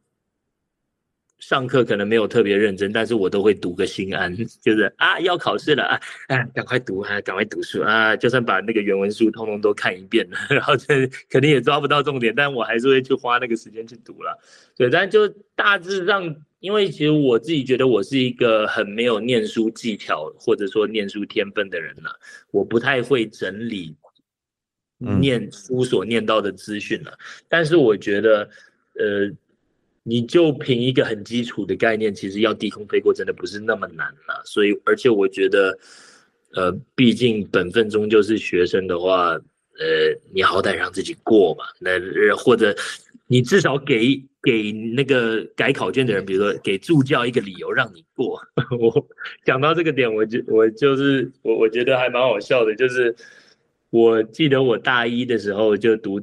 [1.38, 14.36] 上课可能没有特别认真，但是我都会读个心安，就是啊要考试了啊，啊赶快读啊，赶快读书啊，就算把那个原文书通通都看一遍了，然后这肯定也抓不到重点，但我还是会去花那个时间去读了。
[14.76, 22.10] 对，但就大致上，因为其实我自己觉得我是一个很没有念书技巧或者说念书天分的人了，
[22.50, 23.94] 我不太会整理
[25.20, 27.16] 念书所念到的资讯了，
[27.48, 28.50] 但是我觉得
[28.98, 29.30] 呃。
[30.02, 34.42] 你就凭一个很基础的概念，其实要低空飞过真的不是那么难了。
[34.44, 35.78] 所以，而且我觉得，
[36.54, 39.40] 呃，毕竟本分终究是学生的话，呃，
[40.32, 41.64] 你好歹让自己过嘛。
[41.78, 42.74] 那呃或者
[43.26, 48.40] 你至少给给那个改考卷的人，比如说给助教一个理由让你过。
[48.80, 49.06] 我
[49.44, 53.14] 讲到这个点，我就我就是我我觉得还蛮好笑的，就是
[53.90, 56.18] 我记得我大一的时候就读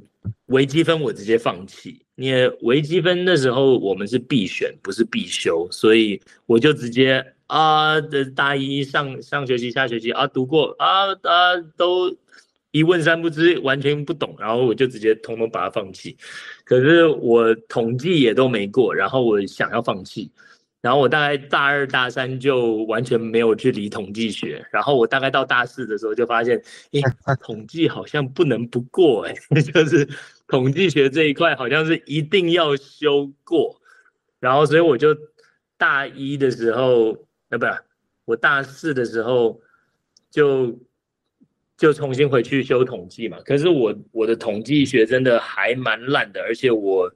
[0.47, 2.01] 微积分，我直接放弃。
[2.15, 12.15] 因为微积分那时候我们是必选，不是必修，所以我就直接啊的大一上上学期下学期啊读过啊啊都
[12.71, 16.15] 一问三不知，完全不懂，然后我就直接通通把它放弃。
[16.63, 20.31] 可是我统计也都没过，然后我想要放弃。
[20.85, 27.01] 然后我大概大二大三就完全没有去理统计学，然后我大概到大四的时候就发现，哎，
[27.41, 29.33] 统计好像不能不过，哎，
[29.73, 30.07] 就是
[30.47, 33.81] 统计学这一块好像是一定要修过，
[34.39, 35.07] 然后所以我就
[35.75, 37.17] 大一的时候，
[37.49, 37.73] 呃，不是，
[38.25, 39.59] 我大四的时候
[40.29, 40.79] 就
[41.75, 43.39] 就重新回去修统计嘛。
[43.43, 47.11] 可是我我的统计学真的还蛮烂的，而且我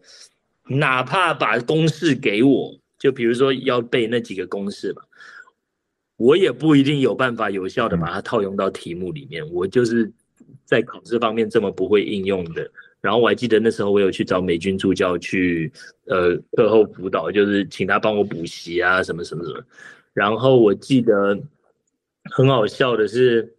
[0.66, 2.76] 哪怕把公式给我。
[3.00, 5.02] 就比如说要背那几个公式嘛，
[6.18, 9.50] 我也不一定有办法有效的把它套用到题目里面。
[9.54, 10.12] 我就是
[10.66, 12.70] 在考试方面这么不会应用的。
[13.00, 15.72] 然后我还记得那时候我有去找美军助教去，
[16.08, 19.64] 呃，课后辅导，就是请他帮我补习啊，什么什么什么。
[20.14, 21.40] 然后我记得
[22.26, 23.56] 很好笑的是，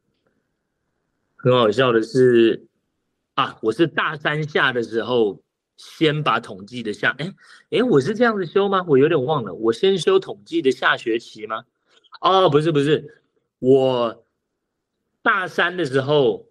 [1.36, 2.66] 很好笑的是
[3.34, 5.42] 啊，我是大三下的时候。
[5.82, 7.32] 先把统计的下，哎
[7.70, 8.84] 哎，我是这样子修吗？
[8.86, 11.64] 我有点忘了，我先修统计的下学期吗？
[12.20, 13.22] 哦，不是不是，
[13.58, 14.26] 我
[15.22, 16.48] 大三的时候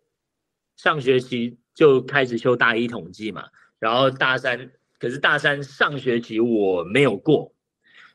[0.76, 7.54] 上学期就开始修大一统计嘛，然后大三，可是大三上学期我没有过，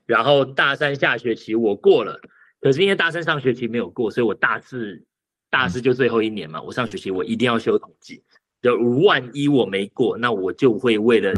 [0.07, 2.21] 然后大三下学期我过了，
[2.61, 5.05] 可是因为大三上学期没有过，所以我大四
[5.49, 8.25] 大四就最后一年嘛，我上学期我一定要修统计。
[8.65, 11.35] 就万一我没过，那我就会为了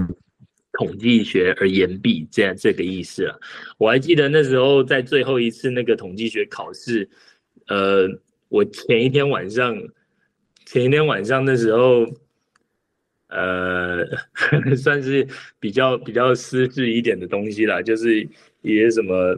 [0.74, 3.36] 统计学而延毕，这样这个意思啊。
[3.78, 7.10] 我还记得那时候在最后一次那个统计学考试，
[7.66, 8.06] 呃，
[8.48, 9.76] 我前一天晚上，
[10.66, 12.06] 前一天晚上那时候，
[13.26, 14.06] 呃，
[14.78, 15.26] 算是
[15.58, 18.22] 比较比较私事一点的东西啦，就是
[18.62, 19.36] 一些什么，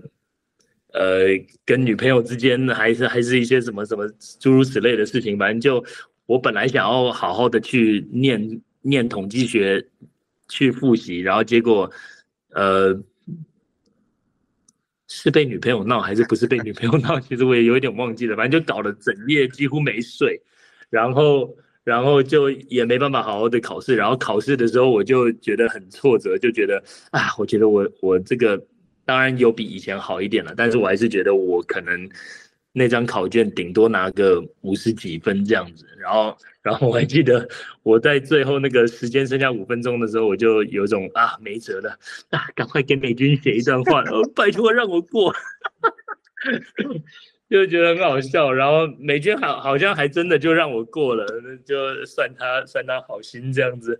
[0.92, 1.28] 呃，
[1.64, 4.06] 跟女朋友之间还是还是一些什么什么
[4.38, 5.82] 诸如此类的事情，反正就。
[6.28, 9.82] 我本来想要好好的去念念统计学，
[10.46, 11.90] 去复习，然后结果，
[12.50, 13.02] 呃，
[15.08, 17.18] 是被女朋友闹还是不是被女朋友闹？
[17.18, 20.38] 其实我也有一点忘记了，反正就搞得整夜几乎没睡，
[20.90, 28.62] 然后，然后就也没办法好好的考试，然后考试的时候我就觉得很挫折，就觉得啊，我觉得我我这个
[29.06, 32.06] 当然有比以前好一点了，但是我还是觉得我可能。
[32.78, 37.46] 那张考卷顶多拿个五十几分这样子，然后， 然后我还记得
[37.82, 41.90] 我在最后那个时间剩下五分钟的时候，我就有种啊没辙了，
[42.30, 44.04] 啊，赶快给美军写一段话，
[44.34, 45.34] 拜托让我过，
[47.50, 48.52] 就觉得很好笑。
[48.52, 51.26] 然后美军好好像还真的就让我过了，
[51.66, 53.98] 就算他算他好心这样子，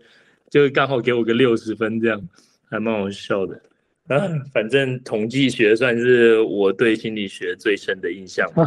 [0.49, 2.29] 就刚好给我个六十分这样，
[2.71, 3.61] 还蛮好笑的。
[4.17, 8.65] 啊，反正统计学算是我对心理学最深的印象吧，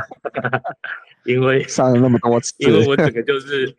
[1.26, 3.76] 因为上了那么多次，因为我整个就是，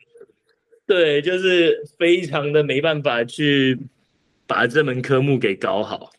[0.87, 3.79] 对，就是非常的没办法去
[4.45, 6.11] 把这门科目给搞好，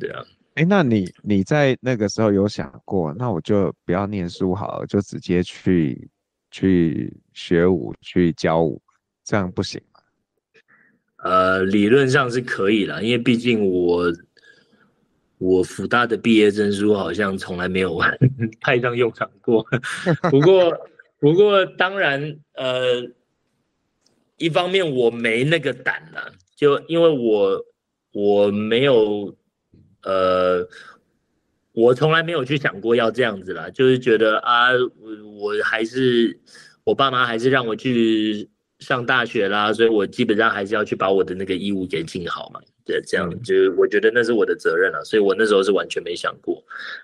[0.00, 0.24] 对啊。
[0.54, 6.08] 哎，那你你在那个时候有想过，那我就不要念书好了，就直接去
[6.50, 8.82] 去学舞，去教舞，
[9.24, 10.00] 这样不行吗？
[11.22, 14.12] 呃，理论上是可以啦，因为毕竟我。
[15.42, 17.98] 我福大的毕业证书好像从来没有
[18.60, 19.66] 派上 用场 过，
[20.30, 20.72] 不过
[21.18, 23.02] 不过当然呃，
[24.36, 27.64] 一方面我没那个胆了，就因为我
[28.12, 29.36] 我没有
[30.04, 30.68] 呃，
[31.72, 36.38] 我从来没有去想过要这样子啦，就是觉得啊，我我还是
[36.84, 38.48] 我爸妈还是让我去
[38.82, 42.60] 上大学啦，所以我基本上还是要去把我的那个义务给尽好嘛。
[42.84, 46.60] 对，这样就是我觉得那是我的责任了，所以我那时候是完全没想过。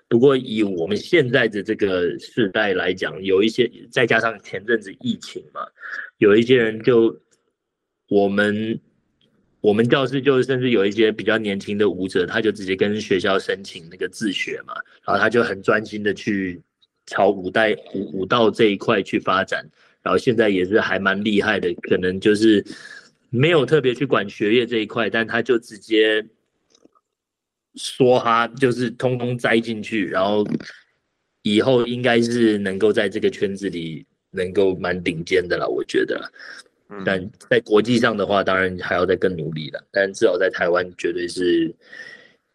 [0.09, 5.61] 不过以我们现在的这个世代来讲，有一些再加上前阵子疫情嘛，
[6.17, 7.17] 有一些人就
[8.09, 8.77] 我们
[9.61, 14.73] 我们教室就甚至有一些比较年轻的舞者，他就直接跟学校申请那个自学嘛，
[15.05, 16.61] 然后他就很专心的去
[17.05, 19.65] 朝舞代舞舞蹈这一块去发展，
[20.09, 22.65] 然后现在也是还蛮厉害的，可能就是。
[23.31, 26.25] 没有特别去管学业这一块，但他就直接
[27.75, 30.43] 说他就是通通栽进去，然后
[31.43, 36.19] 以后应该是能够在这个圈子里能够蛮顶尖的了，我觉得。
[37.05, 39.87] 但在国际上的话，当然还要再更努力了。
[39.91, 41.71] 但至少在台湾，绝对是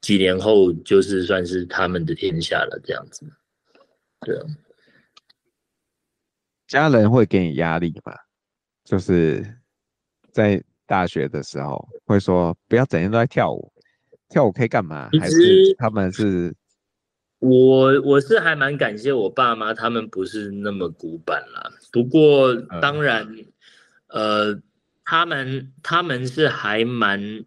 [0.00, 3.24] 几年后就是算是他们的天下了，这样子。
[4.26, 4.42] 对啊。
[6.74, 8.12] 家人会给你压力吗？
[8.84, 9.44] 就是。
[10.34, 13.72] 在大学的时候会说不要整天都在跳舞，
[14.28, 15.08] 跳舞可以干嘛？
[15.20, 16.52] 还是他们是？
[17.38, 21.70] 我我是还蛮感谢我爸妈，他们不是那么古板啦。
[21.92, 22.52] 不过
[22.82, 23.24] 当然，
[24.08, 24.62] 嗯、呃，
[25.04, 27.44] 他们他们是还蛮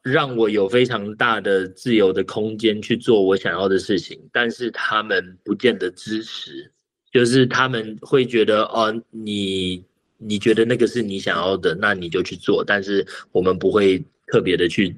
[0.00, 6.72] 让我有非常大的自由的空间去做我想要的事情，但是他们不见得支持，
[7.16, 9.82] 就是他们会觉得哦，你。
[10.18, 12.64] 你觉得那个是你想要的，那你就去做。
[12.64, 14.96] 但是我们不会特别的去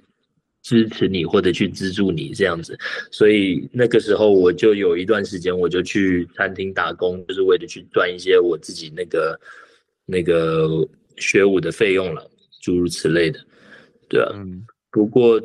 [0.62, 2.79] 支持你或者去资助你这样子。
[3.11, 9.41] 所以那个时候我就有一段时间，我就去餐厅打工，就是为了去赚一些我自己那个
[10.07, 10.69] 那个
[11.16, 12.31] 学舞的费用了，
[12.62, 13.41] 诸如此类的。
[14.09, 14.64] 对啊，嗯。
[14.93, 15.43] 不过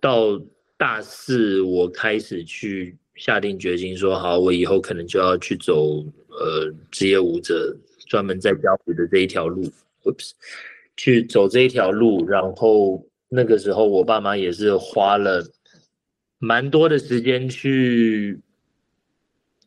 [0.00, 0.40] 到
[0.78, 7.76] 大四，我开始去下定决心说，好，我以后可能就要去走呃职业舞者。
[8.08, 9.68] 专门在教舞的这一条路
[10.04, 10.30] ，Oops，
[10.96, 15.44] 去走这一条路，然后那个时候我爸妈也是花了
[16.38, 18.38] 蛮多的时间去，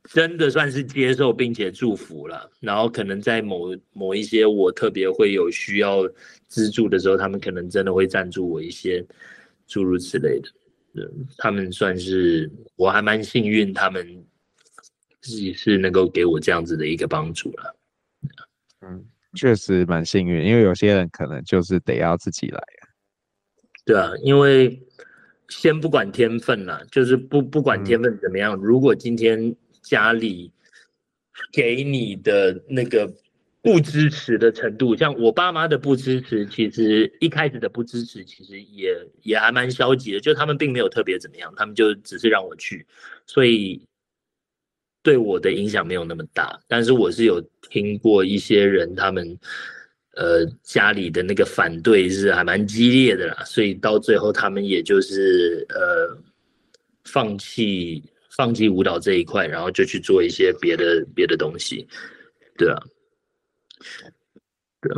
[0.06, 2.50] 真的算是接受并且祝福了。
[2.62, 6.10] 然后可能在某某一些我特别会有需要
[6.48, 9.06] 资助的时候，他们可能真的会赞助我一些
[9.68, 10.50] 诸如此类的。
[11.38, 14.26] 他们算是我还蛮幸运，他们
[15.22, 17.76] 自己是能够给我这样子的一个帮助了。
[18.82, 22.88] 嗯，确实蛮幸运，因为有些人可能就是得要自己来啊。
[23.86, 24.82] 对啊，因为
[25.48, 30.52] 先不管天分啦，就是不不管天分怎么样，嗯，如果今天家里
[31.52, 33.12] 给你的那个
[33.62, 42.88] 不支持的程度，像我爸妈的不支持，其实一开始的不支持，其实也也还蛮消极的，就他们并没有特别怎么样，他们就只是让我去，
[43.26, 43.82] 所以
[45.04, 46.58] 对我的影响没有那么大。
[46.70, 49.38] 但是我是有听过一些人，他们
[50.16, 56.18] 呃家里的那个反对是还蛮激烈的啦，所以到最后他们也就是呃
[57.04, 61.86] 放弃放弃舞蹈这一块，然后就去做一些别的别的东西，
[62.58, 62.82] 对啊。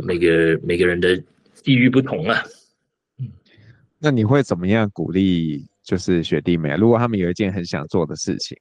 [0.04, 1.16] 每个每个人的
[1.62, 2.42] 地域不同啊，
[3.18, 3.30] 嗯，
[3.98, 5.66] 那你会怎么样鼓励？
[5.82, 8.56] 就是学弟妹，如果他们有一件很想做的事情，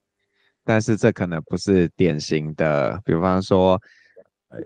[0.65, 3.79] 但是这可能不是典型的，比方说，
[4.47, 4.57] 呃，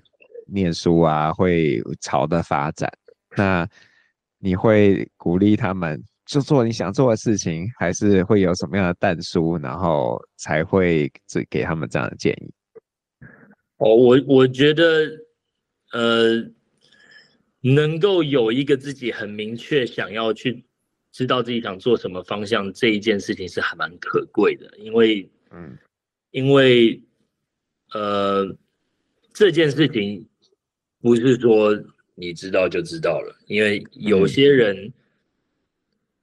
[0.47, 2.89] 念书啊，会朝的发展，
[3.35, 3.67] 那
[4.39, 12.53] 你会鼓励他们就做你想做的事情，还是会有什么样的淡书，然后才会只给他们这样的建议？
[13.79, 15.24] 哦，我我觉得。
[15.95, 16.51] 呃，
[17.61, 20.65] 能够有一个自己很明确想要去
[21.09, 25.77] 知道自己想做什么方向这一件事情是还蛮可贵的，因为，嗯，
[26.31, 27.01] 因为，
[27.93, 28.45] 呃，
[29.33, 30.27] 这件事情
[30.99, 31.73] 不是说
[32.13, 34.91] 你知道就知道了，因为有些人，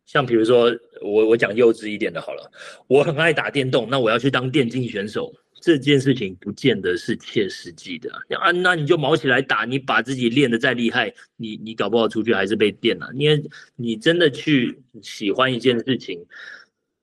[0.05, 0.71] 像比如说
[1.01, 2.53] 我我讲幼稚一点的好了，
[2.89, 5.33] 我很爱打电动，那我要去当电竞选手。
[5.65, 8.11] 这件事情不见得是切实际的
[8.41, 13.09] 啊，那你就卯起来打，你把自己练得再厉害，你你搞不好出去还是被电了。
[13.15, 13.41] 因为
[13.77, 16.21] 你真的去喜欢一件事情，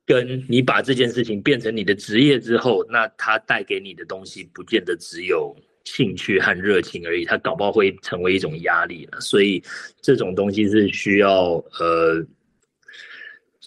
[0.05, 5.55] 跟你把这件事情变成你的职业之后，那它带给你的东西不见得只有
[5.86, 9.22] 兴趣和热情而已，它搞不好会成为一种压力了。
[9.22, 9.64] 所以
[10.01, 12.22] 这种东西是需要呃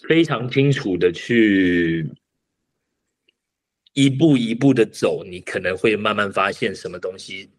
[0.07, 2.07] 非常清楚的去。
[3.93, 7.49] 一步一步的走，你可能会慢慢发现什么东西，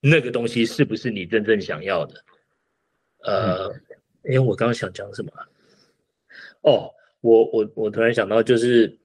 [0.00, 2.24] 那个东西是不是你真正想要的？
[3.24, 3.72] 呃，
[4.24, 5.32] 因为我刚刚想讲什么？
[6.62, 6.90] 哦，
[7.20, 8.98] 我我我突然想到，就是，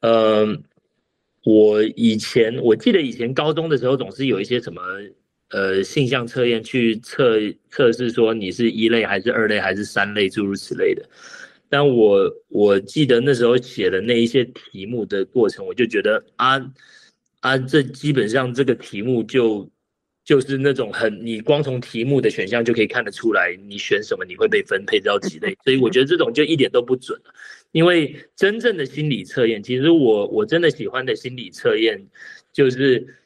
[0.00, 0.62] 嗯、呃，
[1.44, 4.82] 我以前我记得以前高中的时候，总是有一些什么
[5.48, 7.38] 呃性向测验去测
[7.70, 11.08] 测试说你是一类还是二类还是三类，诸如此类的。
[11.68, 16.60] 但我我记得那时候写的那一些题目的过程，我就觉得啊
[17.40, 19.68] 啊，这基本上这个题目就
[20.24, 27.34] 就是那种很，你光从题目的选项就可以看得出来，你选什么你会被分配到几类， 所以我觉得这种就一点都不准了。
[27.72, 32.06] 因为真正的心理测验，其实我我真的喜欢的心理测验，
[32.52, 33.16] 就是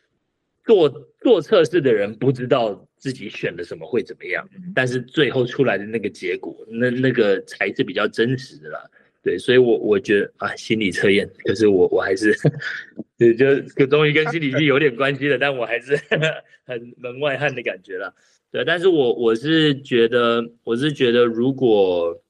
[0.64, 0.88] 做
[1.20, 2.87] 做测试的人不知道。
[2.98, 4.48] 自己选的什么会怎么样？
[4.74, 8.80] 但是最后出来的那个结果，那那个才是比较真实的啦。
[9.20, 12.34] 对，所以我我觉得啊，心理测验，可是我我还是，
[13.18, 15.96] 对，就终于跟心理系有点关系了，但我还是
[16.64, 18.14] 很门外汉的感觉啦。
[18.50, 22.22] 对，但是我我是觉得，我是觉得，如果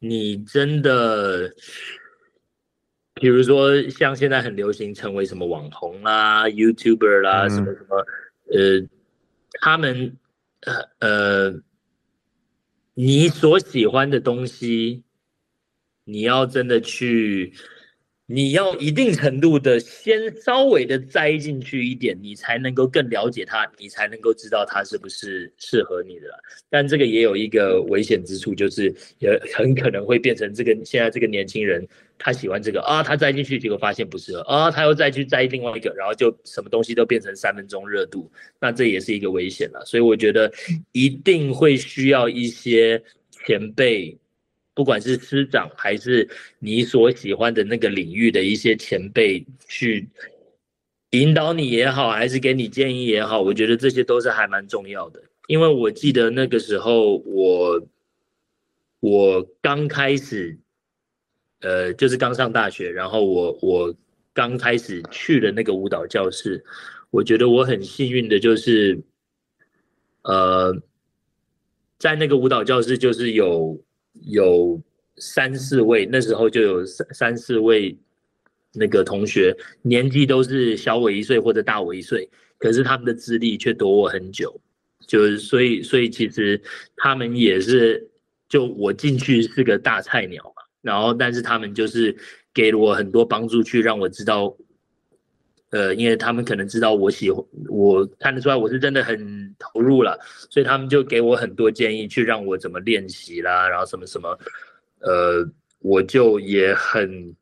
[0.00, 1.52] 你真的，
[3.14, 8.04] 比如说像现在很流行成为什么网红啦、YouTuber 啦，什么什么。
[8.52, 8.86] 呃，
[9.60, 10.16] 他们，
[10.60, 11.62] 呃呃，
[12.94, 15.02] 你所喜欢的东西，
[16.04, 17.54] 你要真的去。
[18.32, 26.28] 你要一定程度的先稍微的栽进去一点，你才能够更了解他，你才能够知道他是不是适合你的。
[26.70, 39.84] 但这个也有一个危险之处，就是也很可能会变成这个现在这个年轻人，他喜欢这个啊，他栽进去结果发现不适合啊，他又再去栽另外一个，然后就什么东西都变成三分钟热度，那这也是一个危险了。
[39.84, 40.50] 所以我觉得
[40.92, 43.02] 一定会需要一些
[43.44, 44.16] 前辈。
[44.74, 46.26] 不管是师长还是
[46.58, 50.08] 你所喜欢的那个领域的一些前辈去
[51.10, 55.22] 引导你也好，还是给你建议也好，我觉得这些都是还蛮重要的。
[55.46, 57.86] 因为我记得那个时候我
[59.00, 60.58] 我刚开始，
[61.60, 63.94] 呃，就是刚上大学，然后我我
[64.32, 66.64] 刚开始去的那个舞蹈教室，
[67.10, 69.02] 我觉得我很幸运的就是，
[70.22, 70.74] 呃，
[71.98, 73.78] 在那个舞蹈教室就是有。
[74.20, 74.80] 有
[75.16, 77.96] 三四位，那时候就有三三四位
[78.74, 84.60] 那个同学，年纪都是小我一岁或者大我一岁，可是他们的资历却多我很久，
[85.06, 86.60] 就是所以所以其实
[86.96, 88.10] 他们也是，
[88.48, 92.16] 就我进去是个大菜鸟嘛，然后但是他们就是
[92.54, 94.56] 给了我很多帮助，去让我知道。
[95.72, 100.18] 呃，因为他们可能知道我喜欢，我看得出来我是真的很投入了，
[100.50, 104.38] 所以他们就给我很多建议，去让我怎么练习啦，然后什么什么，
[105.00, 107.34] 呃，我就也很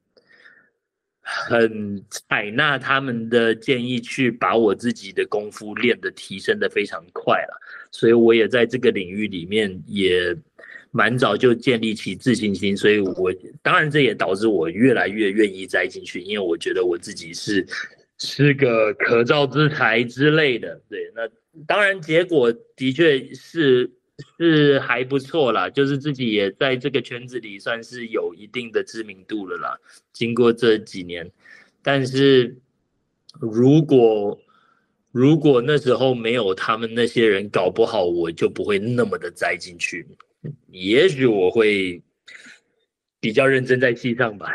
[1.23, 7.61] 很采纳他们的建议，去把我自己的功夫练得提升得非常快了。
[7.91, 10.37] 所以我也在这个领域里面也
[10.93, 12.77] 蛮早就建立起自信心。
[12.77, 17.67] 所以我当然这也导致我越来越愿意栽进去，因为我觉得我自己是
[18.21, 20.81] 是个可造之材之类的。
[20.89, 21.29] 对，那
[21.67, 23.91] 当然结果的确是。
[24.39, 29.79] 是还不错啦，就是自己也在这个圈子里算是有一定的知名度了啦。
[30.13, 31.31] 经过这几年，
[31.83, 32.55] 但是
[33.41, 34.39] 如果
[35.11, 40.07] 如果那时候没有他们那些人，搞不好我就不会那么的栽进去。
[40.69, 42.03] 也许我会
[43.21, 44.53] 比较认真在戏上吧。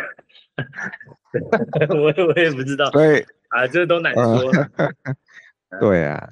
[1.90, 2.92] 我我也不知道。
[2.92, 3.26] 对
[3.56, 4.52] 啊，这都难说。
[5.80, 6.32] 对啊。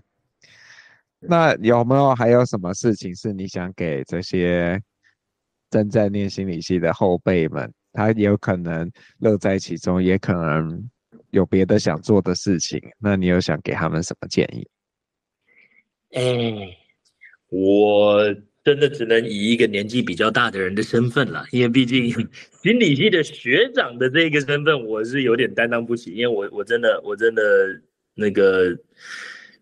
[1.20, 4.82] 那有没有还有什么事情是你想给这些
[5.70, 7.74] 正在念心理系的后辈们？
[7.94, 10.90] 他也有可能乐在其中，也可能
[11.30, 12.82] 有别的想做的事情。
[12.98, 14.68] 那你有想给他们什么建议？
[16.16, 16.76] 哎，
[17.50, 18.24] 我
[18.64, 22.10] 真的只能以一个年纪比较大的人的身份了，因为毕竟
[22.64, 27.42] 心理系的学长的这个身份，我是有点担当不起，因为我我真的我真的
[28.16, 28.78] 那个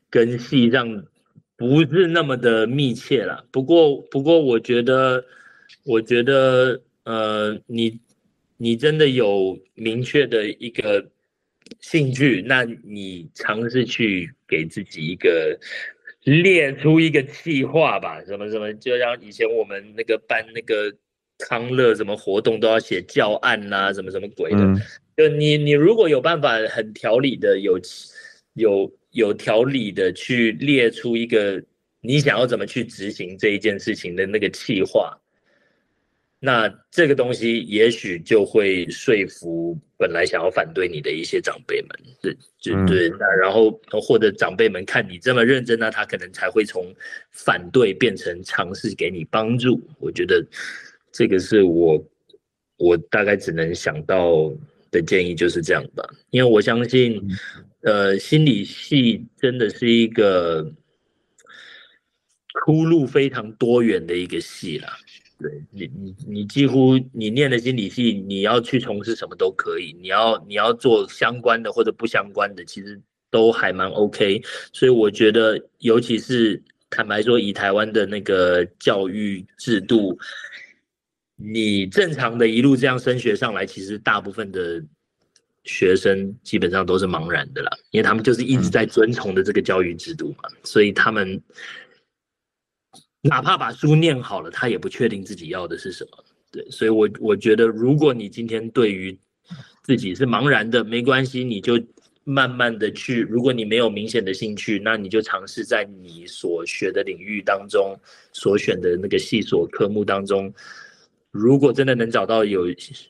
[0.10, 1.06] 跟系上。
[1.58, 5.24] 不是那么的密切了，不过不过我觉得，
[5.84, 8.00] 我觉得呃，你
[8.58, 11.12] 你真的有明确的一个
[11.80, 15.56] 兴趣，那你尝试去给自己一个
[16.24, 20.94] 列出一个计划吧，什么什么，就像以前我们那个办那个
[21.38, 24.82] 康乐什么活动都要写教案呐、啊，什么什么鬼的，嗯、
[25.16, 27.80] 就你你如果有办法很条理的有
[28.54, 28.92] 有。
[29.14, 31.62] 有条理的去列出一个
[32.00, 35.20] 你想要怎么去执行这一件事情的那个计划，
[36.44, 41.90] 那这个东西也许就会说服本来想要反对你的一些长辈们，
[42.22, 46.94] 对，就对，那然后或者长辈们看你这么认真，那他可能才会从
[47.32, 49.80] 反对变成尝试给你帮助。
[50.00, 50.44] 我觉得
[51.12, 52.04] 这个是我
[52.78, 54.52] 我大概只能想到
[54.90, 57.22] 的建议就是这样吧，因为我相信。
[57.84, 60.72] 呃，心理系真的是一个
[62.64, 65.00] 出路非常多元的一个系啦。
[65.42, 69.96] 对你，你你几乎你念的心理系，你要去从事什么都可以。
[70.00, 74.42] 你要你要做相关的或者不相关的，其实都还蛮 OK。
[74.72, 80.18] 所以我觉得，尤其是坦白说，以台湾的那个教育制度，
[81.36, 84.84] 你正常的一路这样升学上来，其实大部分的。
[85.64, 91.40] 学生基本上都是茫然的啦，因为他们就是一直在遵从的这个教育制度嘛，所以他们
[93.22, 96.24] 哪怕把书念好了，他也不确定自己要的是什么。
[96.52, 99.18] 对，所以我我觉得，如果你今天对于
[99.84, 101.80] 自己是茫然的，没关系，你就
[102.24, 103.22] 慢慢的去。
[103.22, 107.96] 如果你没有明显的兴趣，那你就尝试在你所学的领域当中，
[108.34, 110.54] 所选的那个系所科目当中。
[111.32, 112.66] 如果真的能找到有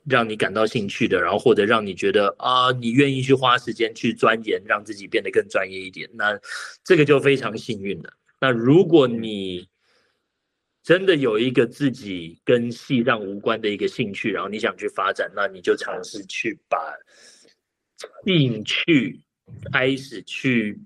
[0.06, 6.40] 让你感到兴趣的，然后或者让你觉得啊，你愿意去花时间去钻研，让自己变得更专业一点，那
[6.84, 8.14] 这个就非常幸运了。
[8.40, 9.68] 那如果你
[10.92, 16.78] 真的有一个自己跟戏上无关的一个兴趣，然后你想去发展，那你就尝试去把
[18.26, 19.22] 兴趣
[19.72, 20.78] 开始去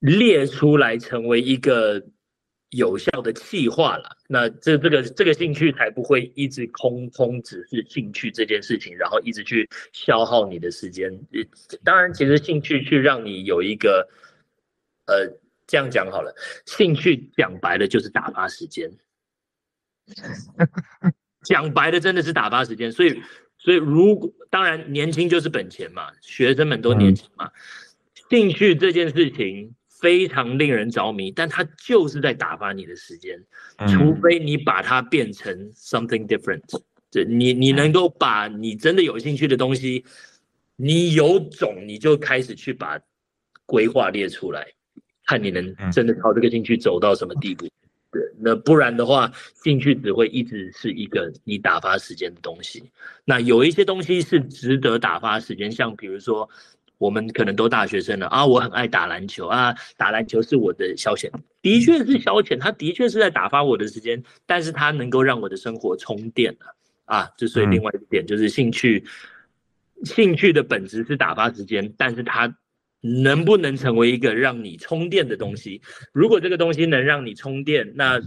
[0.00, 2.02] 列出来，成为一个。
[2.70, 11.08] 有效的计划了，那这这个这个兴趣才不会一直空空，只是兴趣这件事情，然后一直去消耗你的时间。
[11.84, 14.06] 当然，其实兴趣去让你有一个，
[15.06, 15.32] 呃，
[15.66, 16.34] 这样讲好了，
[16.66, 18.90] 兴趣讲白了就是打发时间。
[21.44, 23.22] 讲白了真的是打发时间，所以
[23.58, 27.50] 所以如果当然年轻就是本钱嘛，学生们都年轻嘛，
[28.30, 29.74] 兴趣这件事情。
[29.98, 33.42] 非常令人着迷，但它就是在打发你的时间，
[33.88, 36.60] 除非你把它变成 something different。
[37.10, 40.04] 就你你能够把你真的有兴趣的东西，
[40.76, 43.00] 你有种你就开始去把
[43.64, 44.70] 规划列出来，
[45.26, 47.68] 看你能真的朝这个兴趣走到什么地步。
[48.10, 49.30] 对，那不然的话，
[49.62, 52.82] 兴趣只会一直是一个你打发时间的东西。
[53.24, 56.48] 那有一些东西是值得打发时间，像比如说。
[56.98, 66.74] 我们可能都大学生了啊，我很爱打篮球啊，打篮球是我的消遣，的确是消遣，它的确是在打发我的时间，但是它能够让我的生活充电了
[67.04, 69.04] 啊，这所以另外一点就是兴趣，
[70.04, 72.56] 兴趣的本质是打发时间，但是它
[73.22, 75.80] 能不能成为一个让你充电的东西？
[76.12, 78.20] 如果这个东西能让你充电，那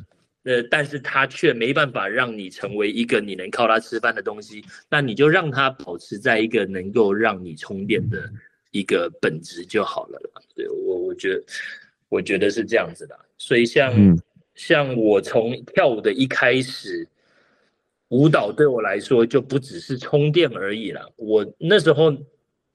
[0.43, 8.29] 呃，但是它却没办法让你成为一个你能靠它吃饭的东西，那你就让它保持在一个能够让你充电的
[8.71, 10.41] 一个本质就好了啦。
[10.55, 11.43] 对，我我觉得，
[12.07, 13.19] 我觉得是这样子的。
[13.37, 14.17] 所以像、嗯、
[14.55, 17.05] 像我从跳舞的一开始，
[18.07, 21.11] 舞蹈对我来说就不只是充电而已了。
[21.17, 22.15] 我那时候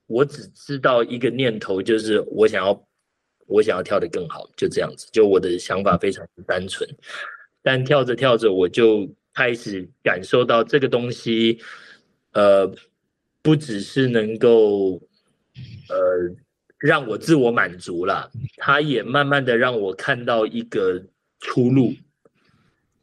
[0.07, 2.87] 我只知道一个念头，就是我想要
[3.47, 5.07] 我想要跳得更好，就这样子。
[5.11, 6.87] 就我的想法非常单纯。
[7.61, 11.59] 但跳着跳着，我就开始感受到这个东西，
[12.33, 12.71] 呃，
[13.41, 15.01] 不只是能够，
[15.89, 16.35] 呃，
[16.77, 21.03] 让我自我满足了，它也慢慢的让我看到一个
[21.39, 21.93] 出路，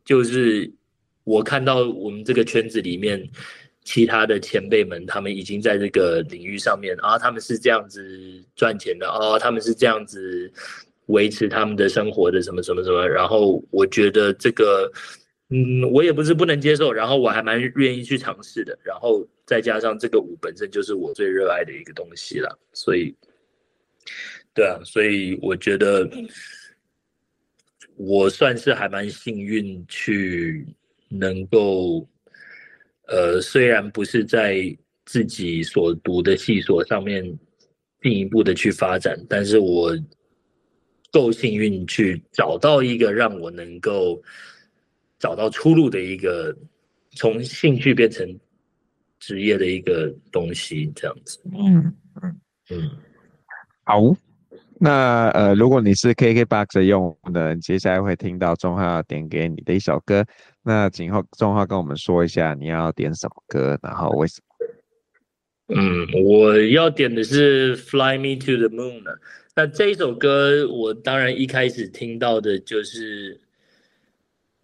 [0.04, 0.72] 就是
[1.24, 3.28] 我看到我们这个圈子里面
[3.84, 10.52] 其他的前辈们，他们已经在这个领域上面啊，他们是这样子赚钱的啊，他们是这样子。
[11.06, 14.90] 维持他们的生活的什么什么什么，然后我觉得这个，
[15.50, 23.14] 嗯，我也不是不能接受，然后我还蛮愿意去尝试的，然后再加上这个舞本身就是我最热爱的一个东西了，所以，
[24.54, 26.08] 对啊，所以我觉得
[27.96, 30.64] 我算是还蛮幸运去
[31.08, 32.08] 能够，
[33.12, 37.22] 呃，虽然不是在自己所读的系所上面
[38.00, 39.96] 进一步的去发展，但是我。
[41.14, 44.18] 够幸运去找到一个让我能够
[45.18, 46.56] 找到出路的一个
[47.16, 48.26] 从兴趣变成
[49.20, 51.38] 职业的一个东西，这样子。
[51.52, 52.40] 嗯嗯
[52.70, 52.90] 嗯。
[53.84, 54.00] 好，
[54.84, 60.24] 那呃，如果你是 KKBOX 的用户呢，接下来会听到钟浩点给你的一首歌。
[60.64, 65.76] 那请后钟浩跟我们说一下你要点什么歌，然后为什么？
[65.76, 69.02] 嗯，我要点的是《Fly Me to the Moon》。
[69.54, 73.40] 那这一首歌，我当然一开始听到的就是，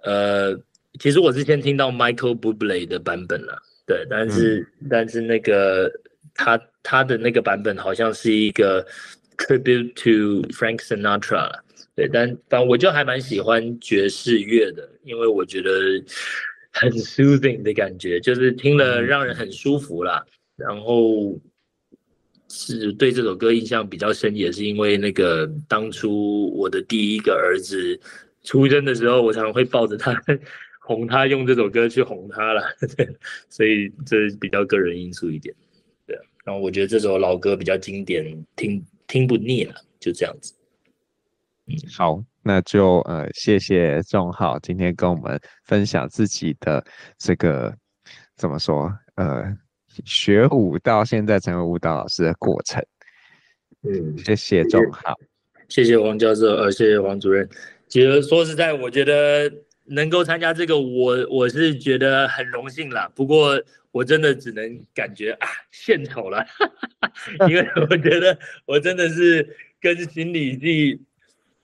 [0.03, 0.53] 呃，
[0.99, 3.57] 其实我之前听到 Michael Bublé 的版本了，
[3.87, 5.89] 对，但是、嗯、但是那个
[6.35, 8.85] 他他的那个版本好像是一个
[9.39, 11.51] tribute to Frank Sinatra，
[11.95, 15.71] 对，但但我就还蛮喜欢爵士乐的，因为我觉得
[16.73, 20.25] 很 soothing 的感觉，就是听了让人很舒服啦，
[20.57, 21.41] 然后。
[22.51, 28.01] 是对这首歌印象比较深，也是因为那个当初我的第一个儿子
[28.43, 30.19] 出生的时候，我常常会抱着他
[30.81, 32.63] 哄他，用这首歌去哄他了，
[33.51, 35.55] 所以这比较个人因素一点。
[36.07, 38.25] 对，然后我觉得这首老歌比较经典，
[38.57, 40.55] 听听不腻了，就这样子。
[41.67, 46.85] 嗯，好，那就呃谢谢仲浩今天跟我们分享自己的
[47.19, 47.75] 这个
[48.37, 49.59] 怎么说呃。
[50.05, 52.81] 学舞到现在成为舞蹈老师的过程，
[53.83, 55.13] 嗯，谢谢仲浩，
[55.69, 57.49] 谢谢王教授，呃，谢谢王主任。
[57.89, 59.53] 其实说实在，我觉得
[59.87, 63.11] 能够参加这个，我我是觉得很荣幸啦。
[63.13, 63.61] 不过
[63.99, 66.47] 我真的只能感觉啊，献丑了，
[67.51, 71.01] 因为我觉得我真的是跟心理系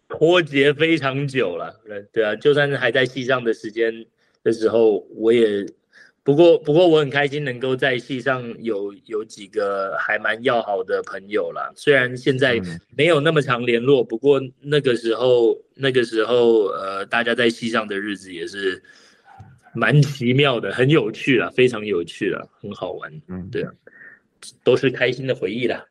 [0.08, 1.80] 脱节非常久了。
[2.12, 4.04] 对啊，就算是还在戏上的时间
[4.42, 5.64] 的时候，我也。
[6.24, 11.70] 不过，不过我很开心能够在戏上有有几个还蛮要好的朋友啦。
[11.76, 12.58] 虽然现在
[12.96, 18.82] 没有那么常联络，不过那个时候，那个时候，呃，大家在戏上的日子也是
[19.74, 23.12] 蛮奇妙的，很有趣啦，非常有趣啦，很好玩。
[23.28, 23.70] 嗯，对啊，
[24.62, 25.84] 都是开心的回忆啦。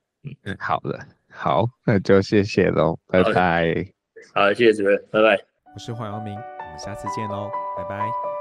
[0.43, 3.85] 嗯，好的，好，那就谢谢喽，拜拜。
[4.33, 5.37] 好，谢谢主任，拜拜。
[5.73, 8.32] 我是黄阳明，我们下次见喽，拜拜。